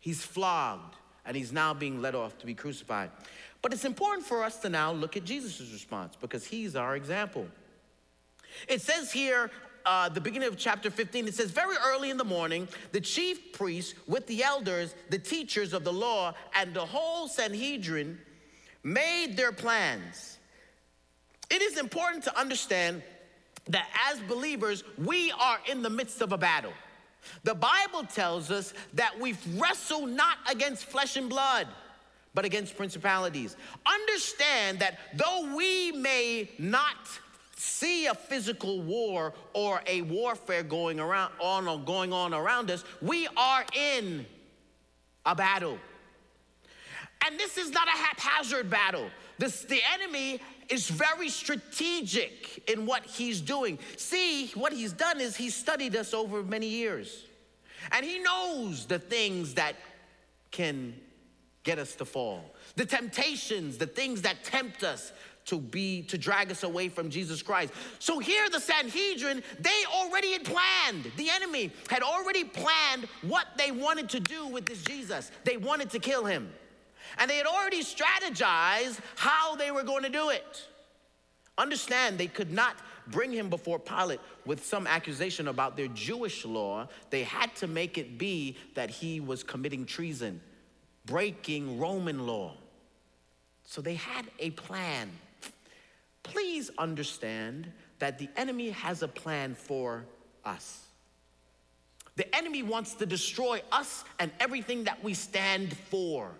He's 0.01 0.23
flogged 0.23 0.97
and 1.25 1.37
he's 1.37 1.53
now 1.53 1.73
being 1.73 2.03
led 2.03 2.15
off 2.15 2.37
to 2.39 2.47
be 2.47 2.55
crucified. 2.55 3.11
But 3.63 3.73
it's 3.73 3.85
important 3.85 4.27
for 4.27 4.43
us 4.43 4.59
to 4.61 4.69
now 4.69 4.93
look 4.93 5.17
at 5.17 5.25
Jesus' 5.25 5.61
response 5.73 6.17
because 6.17 6.47
he's 6.47 6.75
our 6.77 6.97
example. 6.97 7.47
It 8.69 8.81
says 8.81 9.13
here 9.13 9.51
uh, 9.87 10.09
the 10.09 10.21
beginning 10.21 10.49
of 10.49 10.57
chapter 10.57 10.91
15, 10.91 11.29
it 11.29 11.35
says, 11.35 11.51
Very 11.51 11.77
early 11.85 12.11
in 12.11 12.17
the 12.17 12.25
morning, 12.25 12.69
the 12.93 13.01
chief 13.01 13.53
priests 13.53 13.95
with 14.07 14.27
the 14.27 14.43
elders, 14.43 14.95
the 15.11 15.19
teachers 15.19 15.73
of 15.73 15.85
the 15.85 15.93
law, 15.93 16.35
and 16.55 16.75
the 16.75 16.85
whole 16.85 17.29
Sanhedrin 17.29 18.19
made 18.83 19.37
their 19.37 19.53
plans. 19.53 20.39
It 21.51 21.63
is 21.63 21.79
important 21.79 22.25
to 22.25 22.39
understand 22.39 23.03
that 23.69 23.87
as 24.11 24.21
believers, 24.21 24.85
we 24.99 25.33
are 25.33 25.59
in 25.71 25.83
the 25.83 25.91
midst 25.91 26.23
of 26.23 26.33
a 26.33 26.39
battle. 26.39 26.73
The 27.45 27.55
Bible 27.55 28.05
tells 28.05 28.51
us 28.51 28.73
that 28.95 29.19
we 29.19 29.37
wrestle 29.57 30.07
not 30.07 30.39
against 30.51 30.85
flesh 30.85 31.17
and 31.17 31.29
blood, 31.29 31.67
but 32.35 32.45
against 32.45 32.77
principalities. 32.77 33.57
Understand 33.85 34.79
that 34.79 34.99
though 35.15 35.55
we 35.55 35.93
may 35.93 36.51
not 36.59 36.97
see 37.81 38.07
a 38.07 38.15
physical 38.15 38.83
war 38.83 39.33
or 39.55 39.81
a 39.87 40.03
warfare 40.03 40.63
going 40.63 41.01
around 41.01 41.33
on 41.41 41.67
or 41.67 41.79
going 41.79 42.13
on 42.13 42.35
around 42.35 42.71
us, 42.71 42.85
we 43.01 43.27
are 43.37 43.65
in 43.75 44.27
a 45.25 45.35
battle. 45.35 45.79
And 47.27 47.39
this 47.39 47.59
is 47.59 47.71
not 47.71 47.89
a 47.89 47.93
haphazard 47.93 48.71
battle. 48.71 49.11
This, 49.39 49.65
the 49.65 49.81
enemy 49.95 50.41
is 50.69 50.89
very 50.89 51.29
strategic 51.29 52.71
in 52.71 52.87
what 52.87 53.05
he's 53.05 53.41
doing. 53.41 53.79
See, 53.97 54.49
what 54.55 54.73
he's 54.73 54.93
done 54.93 55.21
is 55.21 55.37
he's 55.37 55.55
studied 55.55 55.97
us 55.97 56.15
over 56.15 56.43
many 56.43 56.69
years. 56.69 57.25
And 57.93 58.05
he 58.05 58.19
knows 58.19 58.87
the 58.87 58.99
things 58.99 59.55
that 59.55 59.75
can 60.51 60.95
get 61.63 61.79
us 61.79 61.95
to 61.97 62.05
fall, 62.05 62.55
the 62.77 62.87
temptations, 62.87 63.77
the 63.77 63.87
things 63.87 64.23
that 64.23 64.45
tempt 64.45 64.83
us, 64.83 65.13
to 65.47 65.59
be 65.59 66.03
to 66.03 66.19
drag 66.19 66.51
us 66.51 66.63
away 66.63 66.89
from 66.89 67.11
Jesus 67.11 67.43
Christ. 67.43 67.73
So 67.99 68.19
here 68.19 68.49
the 68.49 68.61
Sanhedrin, 68.61 69.43
they 69.59 69.83
already 69.93 70.33
had 70.33 70.45
planned. 70.45 71.11
The 71.17 71.31
enemy 71.31 71.73
had 71.89 72.03
already 72.03 72.45
planned 72.45 73.09
what 73.23 73.47
they 73.57 73.71
wanted 73.73 74.09
to 74.11 74.21
do 74.21 74.47
with 74.47 74.67
this 74.67 74.83
Jesus. 74.83 75.31
They 75.45 75.57
wanted 75.57 75.91
to 75.91 75.99
kill 75.99 76.25
him. 76.25 76.53
And 77.19 77.31
they 77.31 77.37
had 77.37 77.47
already 77.47 77.83
strategized 77.83 79.01
how 79.17 79.57
they 79.57 79.71
were 79.71 79.83
going 79.83 80.05
to 80.05 80.11
do 80.11 80.31
it. 80.31 80.67
Understand, 81.59 82.17
they 82.17 82.27
could 82.27 82.53
not 82.53 82.77
bring 83.09 83.33
him 83.33 83.51
before 83.51 83.79
Pilate 83.79 84.21
with 84.47 84.65
some 84.65 84.87
accusation 84.87 85.49
about 85.49 85.77
their 85.77 85.89
Jewish 85.89 86.45
law. 86.45 86.89
They 87.11 87.25
had 87.25 87.55
to 87.57 87.67
make 87.67 87.99
it 87.99 88.19
be 88.19 88.57
that 88.75 88.89
he 88.89 89.21
was 89.21 89.43
committing 89.43 89.85
treason, 89.85 90.41
breaking 91.07 91.79
Roman 91.79 92.27
law. 92.27 92.55
So 93.65 93.81
they 93.81 93.95
had 93.95 94.27
a 94.39 94.51
plan. 94.51 95.11
Please 96.31 96.71
understand 96.79 97.71
that 97.99 98.19
the 98.19 98.29
enemy 98.37 98.71
has 98.71 99.03
a 99.03 99.09
plan 99.09 99.55
for 99.55 100.05
us. 100.45 100.85
The 102.15 102.35
enemy 102.37 102.63
wants 102.63 102.95
to 102.95 103.07
destroy 103.07 103.63
us 103.73 104.05
and 104.21 104.31
everything 104.39 104.85
that 104.85 105.03
we 105.03 105.15
stand 105.15 105.77
for. 105.91 106.31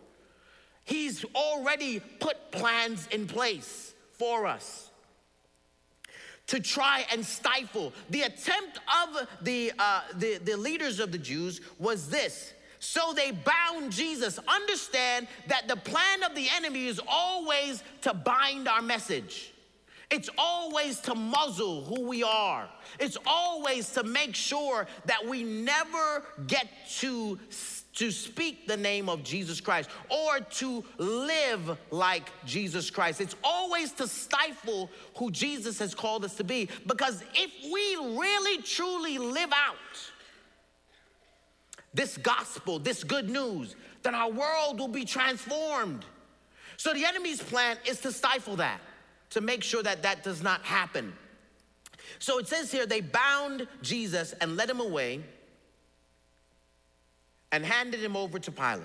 He's 0.85 1.25
already 1.35 1.99
put 2.21 2.53
plans 2.53 3.09
in 3.11 3.27
place 3.27 3.93
for 4.13 4.47
us 4.47 4.91
to 6.47 6.61
try 6.61 7.05
and 7.13 7.25
stifle. 7.27 7.93
The 8.11 8.23
attempt 8.23 8.79
of 9.05 9.29
the, 9.43 9.73
uh, 9.79 10.03
the, 10.15 10.39
the 10.39 10.57
leaders 10.57 11.01
of 11.01 11.11
the 11.11 11.19
Jews 11.19 11.61
was 11.79 12.09
this. 12.09 12.53
So 12.79 13.13
they 13.15 13.33
bound 13.33 13.93
Jesus. 13.93 14.39
Understand 14.49 15.27
that 15.49 15.67
the 15.67 15.77
plan 15.77 16.23
of 16.23 16.35
the 16.35 16.47
enemy 16.57 16.87
is 16.87 17.01
always 17.09 17.83
to 18.03 18.15
bind 18.15 18.69
our 18.69 18.83
message. 18.83 19.50
It's 20.11 20.29
always 20.37 20.99
to 21.01 21.15
muzzle 21.15 21.85
who 21.85 22.03
we 22.03 22.25
are. 22.25 22.69
It's 22.99 23.17
always 23.25 23.91
to 23.93 24.03
make 24.03 24.35
sure 24.35 24.87
that 25.05 25.25
we 25.25 25.45
never 25.45 26.25
get 26.49 26.67
to, 26.99 27.39
to 27.95 28.11
speak 28.11 28.67
the 28.67 28.77
name 28.77 29.09
of 29.09 29.23
Jesus 29.23 29.61
Christ 29.61 29.89
or 30.09 30.41
to 30.41 30.85
live 30.99 31.79
like 31.93 32.29
Jesus 32.45 32.91
Christ. 32.91 33.21
It's 33.21 33.37
always 33.45 33.93
to 33.93 34.09
stifle 34.09 34.91
who 35.17 35.31
Jesus 35.31 35.79
has 35.79 35.95
called 35.95 36.25
us 36.25 36.35
to 36.37 36.45
be. 36.45 36.69
Because 36.89 37.23
if 37.35 37.53
we 37.73 38.17
really 38.19 38.63
truly 38.63 39.17
live 39.19 39.51
out 39.53 39.77
this 41.95 42.17
gospel, 42.17 42.81
this 42.81 43.05
good 43.05 43.31
news, 43.31 43.77
then 44.03 44.17
our 44.17 44.31
world 44.31 44.81
will 44.81 44.89
be 44.89 45.05
transformed. 45.05 46.05
So 46.77 46.93
the 46.93 47.05
enemy's 47.05 47.41
plan 47.41 47.77
is 47.87 48.01
to 48.01 48.11
stifle 48.11 48.57
that 48.57 48.81
to 49.31 49.41
make 49.41 49.63
sure 49.63 49.83
that 49.83 50.03
that 50.03 50.23
does 50.23 50.43
not 50.43 50.63
happen. 50.63 51.13
So 52.19 52.39
it 52.39 52.49
says 52.49 52.71
here 52.71 52.87
they 52.87 53.01
bound 53.01 53.67
Jesus 53.83 54.35
and 54.41 54.57
led 54.57 54.69
him 54.69 54.81
away 54.81 55.23
and 57.53 57.65
handed 57.65 58.01
him 58.01 58.17
over 58.17 58.39
to 58.39 58.53
Pilate. 58.53 58.83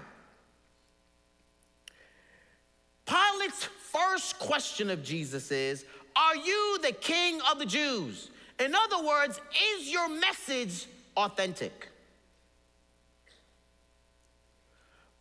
Pilate's 3.06 3.66
first 3.66 4.40
question 4.40 4.90
of 4.90 5.04
Jesus 5.04 5.52
is 5.52 5.86
Are 6.16 6.36
you 6.36 6.80
the 6.82 6.92
king 6.92 7.40
of 7.52 7.60
the 7.60 7.66
Jews? 7.66 8.30
In 8.60 8.74
other 8.74 9.06
words, 9.06 9.40
is 9.78 9.92
your 9.92 10.10
message 10.10 10.88
authentic? 11.18 11.90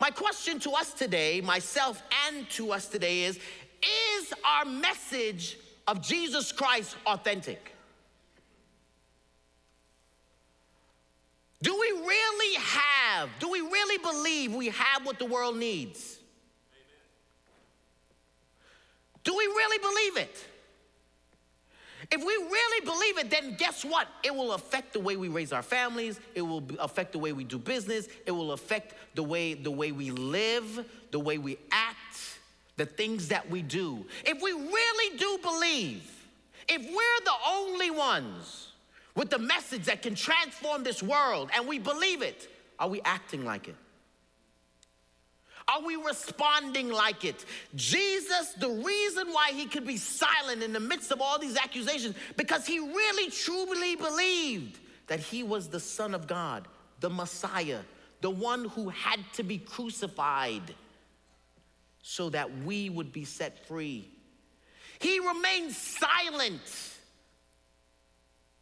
My 0.01 0.11
question 0.11 0.59
to 0.61 0.73
us 0.73 0.93
today, 0.93 1.41
myself 1.41 2.03
and 2.27 2.49
to 2.51 2.73
us 2.73 2.89
today, 2.89 3.25
is 3.25 3.39
is 4.25 4.35
our 4.45 4.65
message 4.65 5.59
of 5.87 6.01
Jesus 6.01 6.53
Christ 6.53 6.97
authentic? 7.07 7.73
Do 11.63 11.73
we 11.73 11.91
really 12.07 12.57
have, 12.61 13.31
do 13.41 13.51
we 13.51 13.61
really 13.61 13.99
believe 13.99 14.55
we 14.55 14.69
have 14.69 15.05
what 15.05 15.19
the 15.19 15.25
world 15.25 15.57
needs? 15.57 16.19
Do 19.23 19.35
we 19.35 19.47
really 19.47 19.79
believe 19.79 20.29
it? 20.29 20.45
If 22.13 22.21
we 22.21 22.27
really 22.27 22.85
believe 22.85 23.19
it, 23.19 23.31
then 23.31 23.57
guess 23.57 23.83
what? 23.83 24.09
It 24.23 24.35
will 24.35 24.53
affect 24.53 24.93
the 24.93 25.01
way 25.01 25.17
we 25.17 25.29
raise 25.29 25.55
our 25.55 25.63
families. 25.63 26.21
It 26.35 26.43
will 26.43 26.63
affect 26.79 27.13
the 27.13 27.19
way 27.19 27.33
we 27.33 27.45
do 27.45 27.59
business. 27.59 28.09
It 28.27 28.33
will 28.33 28.53
affect 28.53 28.95
the 29.15 29.23
way 29.23 29.55
the 29.55 29.71
way 29.71 29.91
we 29.91 30.11
live, 30.11 30.85
the 31.13 31.19
way 31.19 31.39
we 31.39 31.57
act 31.73 31.97
the 32.77 32.87
things 32.87 33.29
that 33.29 33.49
we 33.49 33.63
do, 33.63 34.05
if 34.25 34.43
we 34.43 34.53
really 34.53 35.17
do 35.17 35.39
believe, 35.43 36.11
if 36.69 36.83
we're 36.83 37.25
the 37.25 37.33
only 37.49 37.91
ones 37.91 38.69
with 39.15 39.31
the 39.31 39.39
message 39.39 39.85
that 39.85 40.03
can 40.03 40.15
transform 40.15 40.83
this 40.83 41.03
world 41.03 41.51
and 41.55 41.67
we 41.69 41.79
believe 41.79 42.23
it, 42.23 42.49
are 42.79 42.89
we 42.89 43.01
acting 43.05 43.45
like 43.45 43.69
it? 43.69 43.77
Are 45.67 45.83
we 45.83 45.97
responding 45.97 46.91
like 46.91 47.25
it? 47.25 47.45
Jesus, 47.75 48.53
the 48.59 48.69
reason 48.69 49.29
why 49.33 49.53
he 49.53 49.67
could 49.67 49.87
be 49.87 49.97
silent 49.97 50.63
in 50.63 50.73
the 50.73 50.81
midst 50.81 51.11
of 51.11 51.21
all 51.21 51.39
these 51.39 51.57
accusations, 51.57 52.15
because 52.37 52.67
he 52.67 52.79
really 52.81 53.31
truly 53.31 53.97
believed 53.97 54.79
that 55.07 55.21
he 55.21 55.43
was 55.43 55.69
the 55.69 55.81
Son 55.81 56.15
of 56.15 56.27
God, 56.27 56.69
the 57.01 57.09
Messiah, 57.09 57.81
the 58.21 58.31
one 58.31 58.67
who 58.67 58.88
had 58.90 59.21
to 59.35 59.42
be 59.42 59.59
crucified 59.59 60.75
so 62.07 62.29
that 62.29 62.59
we 62.65 62.90
would 62.90 63.13
be 63.13 63.25
set 63.25 63.67
free. 63.67 64.07
He 64.98 65.21
remained 65.21 65.73
silent 65.73 66.61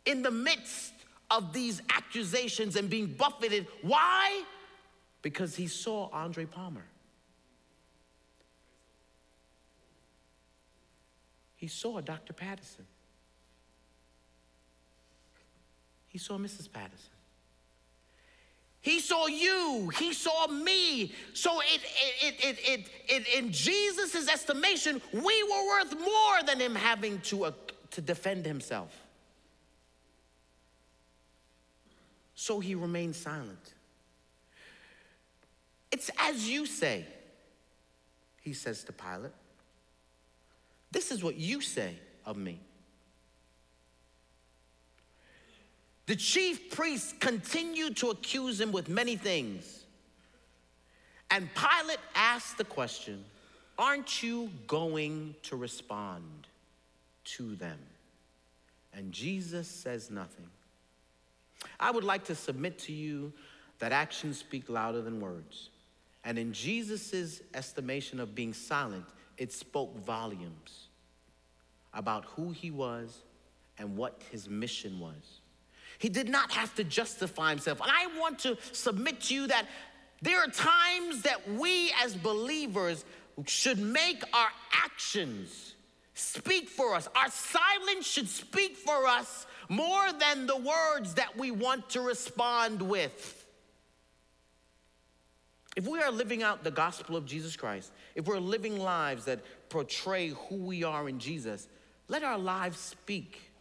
in 0.07 0.23
the 0.23 0.31
midst 0.31 0.93
of 1.29 1.53
these 1.53 1.83
accusations 1.91 2.77
and 2.77 2.89
being 2.89 3.07
buffeted. 3.07 3.67
Why? 3.83 4.45
Because 5.23 5.57
he 5.57 5.67
saw 5.67 6.09
Andre 6.13 6.45
Palmer. 6.45 6.85
He 11.57 11.67
saw 11.67 12.01
Dr. 12.01 12.35
Patterson. 12.35 12.87
He 16.07 16.19
saw 16.19 16.39
Mrs. 16.39 16.71
Patterson. 16.71 17.11
He 18.83 18.99
saw 18.99 19.29
you. 19.29 19.91
He 19.97 20.13
saw 20.13 20.49
me. 20.49 21.13
So 21.35 21.61
it, 21.61 21.81
it, 22.21 22.35
it, 22.45 22.59
it, 22.69 22.87
it, 23.09 23.39
in 23.39 23.53
Jesus' 23.53 24.29
estimation, 24.29 25.01
we 25.13 25.43
were 25.45 25.67
worth 25.69 25.95
more 25.99 26.43
than 26.45 26.61
him 26.61 26.75
having 26.75 27.21
to, 27.21 27.45
uh, 27.45 27.53
to 27.93 28.01
defend 28.01 28.45
himself. 28.45 28.93
So 32.35 32.59
he 32.59 32.75
remained 32.75 33.15
silent. 33.15 33.75
It's 35.93 36.11
as 36.19 36.49
you 36.49 36.67
say, 36.67 37.07
he 38.41 38.53
says 38.53 38.83
to 38.85 38.93
Pilate. 38.93 39.31
This 40.91 41.13
is 41.13 41.23
what 41.23 41.37
you 41.37 41.61
say 41.61 41.95
of 42.27 42.37
me. 42.37 42.59
The 46.07 46.17
chief 46.17 46.71
priests 46.71 47.15
continued 47.21 47.97
to 47.99 48.11
accuse 48.11 48.61
him 48.61 48.73
with 48.73 48.89
many 48.89 49.17
things. 49.17 49.85
And 51.31 51.49
Pilate 51.55 52.01
asked 52.15 52.59
the 52.59 52.65
question 52.65 53.25
Aren't 53.79 54.23
you 54.23 54.51
going 54.67 55.35
to 55.45 55.57
respond 55.57 56.47
to 57.25 57.55
them? 57.55 57.79
And 58.93 59.13
Jesus 59.13 59.67
says 59.67 60.11
nothing. 60.11 60.49
I 61.81 61.91
would 61.91 62.05
like 62.05 62.25
to 62.25 62.35
submit 62.35 62.79
to 62.81 62.93
you 62.93 63.33
that 63.79 63.93
actions 63.93 64.39
speak 64.39 64.69
louder 64.69 65.01
than 65.01 65.21
words. 65.21 65.71
And 66.25 66.39
in 66.39 66.53
Jesus' 66.53 67.41
estimation 67.55 68.21
of 68.21 68.35
being 68.35 68.53
silent, 68.53 69.07
it 69.39 69.53
spoke 69.53 69.97
volumes 70.05 70.89
about 71.95 72.25
who 72.27 72.51
he 72.51 72.71
was 72.71 73.23
and 73.79 73.97
what 73.97 74.23
his 74.31 74.49
mission 74.49 75.01
was. 75.01 75.41
He 76.03 76.09
did 76.09 76.29
not 76.29 76.51
have 76.51 76.75
to 76.75 76.83
justify 76.83 77.51
himself. 77.51 77.81
And 77.81 77.89
I 77.89 78.09
want 78.19 78.41
to 78.41 78.59
submit 78.73 79.21
to 79.21 79.35
you 79.35 79.47
that 79.47 79.67
there 80.21 80.41
are 80.41 80.49
times 80.49 81.23
that 81.23 81.49
we 81.49 81.93
as 82.03 82.17
believers 82.17 83.05
should 83.47 83.79
make 83.79 84.21
our 84.35 84.49
actions 84.85 85.77
speak 86.15 86.69
for 86.69 86.97
us. 86.97 87.09
Our 87.15 87.31
silence 87.31 88.05
should 88.05 88.29
speak 88.29 88.77
for 88.79 89.07
us 89.07 89.47
more 89.69 90.13
than 90.19 90.49
the 90.49 90.57
words 90.57 91.15
that 91.15 91.39
we 91.39 91.53
want 91.53 91.91
to 91.91 92.01
respond 92.01 92.83
with. 92.83 93.47
If 95.77 95.87
we 95.87 96.01
are 96.01 96.11
living 96.11 96.43
out 96.43 96.65
the 96.65 96.73
gospel 96.73 97.15
of 97.15 97.27
Jesus 97.27 97.55
Christ, 97.55 97.93
if 98.17 98.27
we're 98.27 98.41
living 98.41 98.77
lives 98.77 99.27
that 99.27 99.39
portray 99.69 100.31
who 100.31 100.57
we 100.57 100.83
are 100.83 101.09
in 101.09 101.21
Jesus, 101.21 101.69
let 102.09 102.25
our 102.25 102.39
lives 102.39 102.81
speak. 102.81 103.52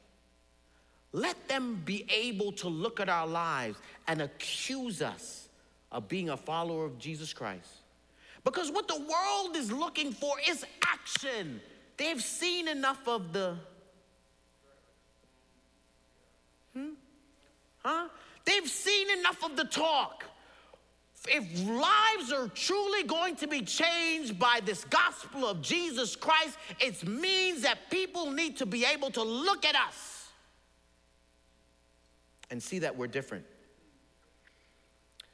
Let 1.14 1.48
them 1.48 1.82
be 1.84 2.06
able 2.10 2.54
to 2.54 2.70
look 2.70 3.00
at 3.00 3.10
our 3.10 3.28
lives 3.28 3.78
and 4.08 4.22
accuse 4.22 5.02
us 5.02 5.50
of 5.92 6.08
being 6.08 6.30
a 6.30 6.38
follower 6.38 6.86
of 6.86 6.98
Jesus 6.98 7.34
Christ. 7.34 7.68
Because 8.44 8.72
what 8.72 8.88
the 8.88 8.98
world 8.98 9.56
is 9.56 9.72
looking 9.72 10.14
for 10.14 10.36
is 10.50 10.66
action. 10.88 11.62
They've 11.98 12.22
seen 12.22 12.68
enough 12.68 13.08
of 13.08 13.34
the. 13.34 13.58
Hmm? 16.74 16.92
Huh? 17.80 18.08
They've 18.46 18.68
seen 18.68 19.20
enough 19.20 19.44
of 19.44 19.58
the 19.58 19.66
talk. 19.66 20.24
If 21.28 21.68
lives 21.68 22.32
are 22.32 22.48
truly 22.48 23.04
going 23.04 23.36
to 23.36 23.48
be 23.48 23.62
changed 23.62 24.40
by 24.40 24.60
this 24.66 24.86
gospel 24.86 25.46
of 25.46 25.62
Jesus 25.62 26.16
Christ, 26.16 26.58
it 26.80 27.08
means 27.08 27.62
that 27.62 27.92
people 27.92 28.32
need 28.32 28.58
to 28.58 28.66
be 28.66 28.86
able 28.86 29.12
to 29.12 29.22
look 29.22 29.64
at 29.66 29.76
us 29.76 30.11
and 32.52 32.62
see 32.62 32.80
that 32.80 32.96
we're 32.96 33.08
different. 33.08 33.46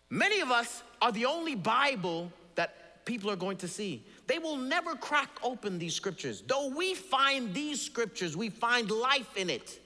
Many 0.09 0.39
of 0.39 0.51
us 0.51 0.83
are 1.01 1.11
the 1.11 1.25
only 1.25 1.55
Bible 1.55 2.31
that 2.55 3.03
people 3.05 3.29
are 3.29 3.35
going 3.35 3.57
to 3.57 3.67
see. 3.67 4.05
They 4.27 4.39
will 4.39 4.55
never 4.55 4.95
crack 4.95 5.29
open 5.43 5.79
these 5.79 5.95
scriptures. 5.95 6.43
Though 6.47 6.73
we 6.73 6.93
find 6.93 7.53
these 7.53 7.81
scriptures, 7.81 8.37
we 8.37 8.49
find 8.49 8.89
life 8.89 9.35
in 9.35 9.49
it. 9.49 9.79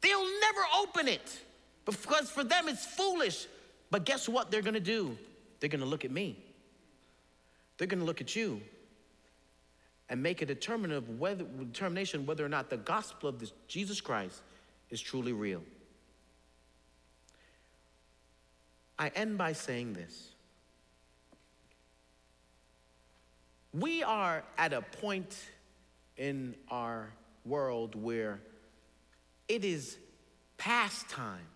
They'll 0.00 0.40
never 0.40 0.60
open 0.80 1.08
it 1.08 1.38
because 1.84 2.30
for 2.30 2.44
them 2.44 2.68
it's 2.68 2.86
foolish. 2.86 3.46
But 3.90 4.04
guess 4.04 4.28
what 4.28 4.50
they're 4.50 4.62
gonna 4.62 4.80
do? 4.80 5.18
They're 5.60 5.68
gonna 5.68 5.84
look 5.84 6.04
at 6.04 6.10
me. 6.10 6.42
They're 7.76 7.86
gonna 7.86 8.04
look 8.04 8.20
at 8.20 8.34
you 8.36 8.60
and 10.08 10.22
make 10.22 10.40
a 10.40 10.46
determination 10.46 11.18
whether, 11.18 11.44
determination 11.44 12.24
whether 12.26 12.44
or 12.44 12.48
not 12.48 12.70
the 12.70 12.76
gospel 12.76 13.28
of 13.28 13.38
this 13.38 13.52
Jesus 13.66 14.00
Christ 14.00 14.40
is 14.90 15.00
truly 15.00 15.32
real. 15.32 15.62
I 18.98 19.08
end 19.08 19.38
by 19.38 19.52
saying 19.52 19.92
this. 19.92 20.30
We 23.72 24.02
are 24.02 24.42
at 24.56 24.72
a 24.72 24.80
point 24.80 25.36
in 26.16 26.56
our 26.68 27.10
world 27.44 27.94
where 27.94 28.40
it 29.46 29.64
is 29.64 29.98
past 30.56 31.08
time 31.08 31.46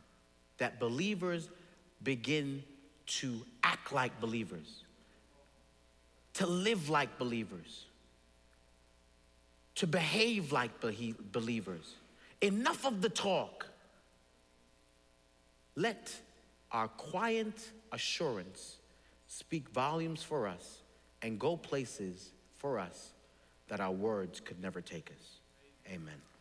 that 0.59 0.79
believers 0.79 1.49
begin 2.03 2.63
to 3.07 3.45
act 3.65 3.93
like 3.93 4.21
believers, 4.21 4.85
to 6.35 6.47
live 6.47 6.89
like 6.89 7.19
believers, 7.19 7.87
to 9.75 9.87
behave 9.87 10.53
like 10.53 10.71
believers. 10.81 11.95
Enough 12.41 12.87
of 12.87 13.03
the 13.03 13.09
talk. 13.09 13.67
Let 15.75 16.15
our 16.73 16.89
quiet 16.89 17.71
assurance 17.93 18.79
speak 19.27 19.69
volumes 19.71 20.23
for 20.23 20.47
us 20.47 20.83
and 21.23 21.39
go 21.39 21.57
places 21.57 22.33
for 22.57 22.79
us 22.79 23.13
that 23.69 23.81
our 23.81 23.93
words 23.93 24.41
could 24.41 24.61
never 24.61 24.81
take 24.81 25.11
us. 25.19 25.41
Amen. 25.91 26.32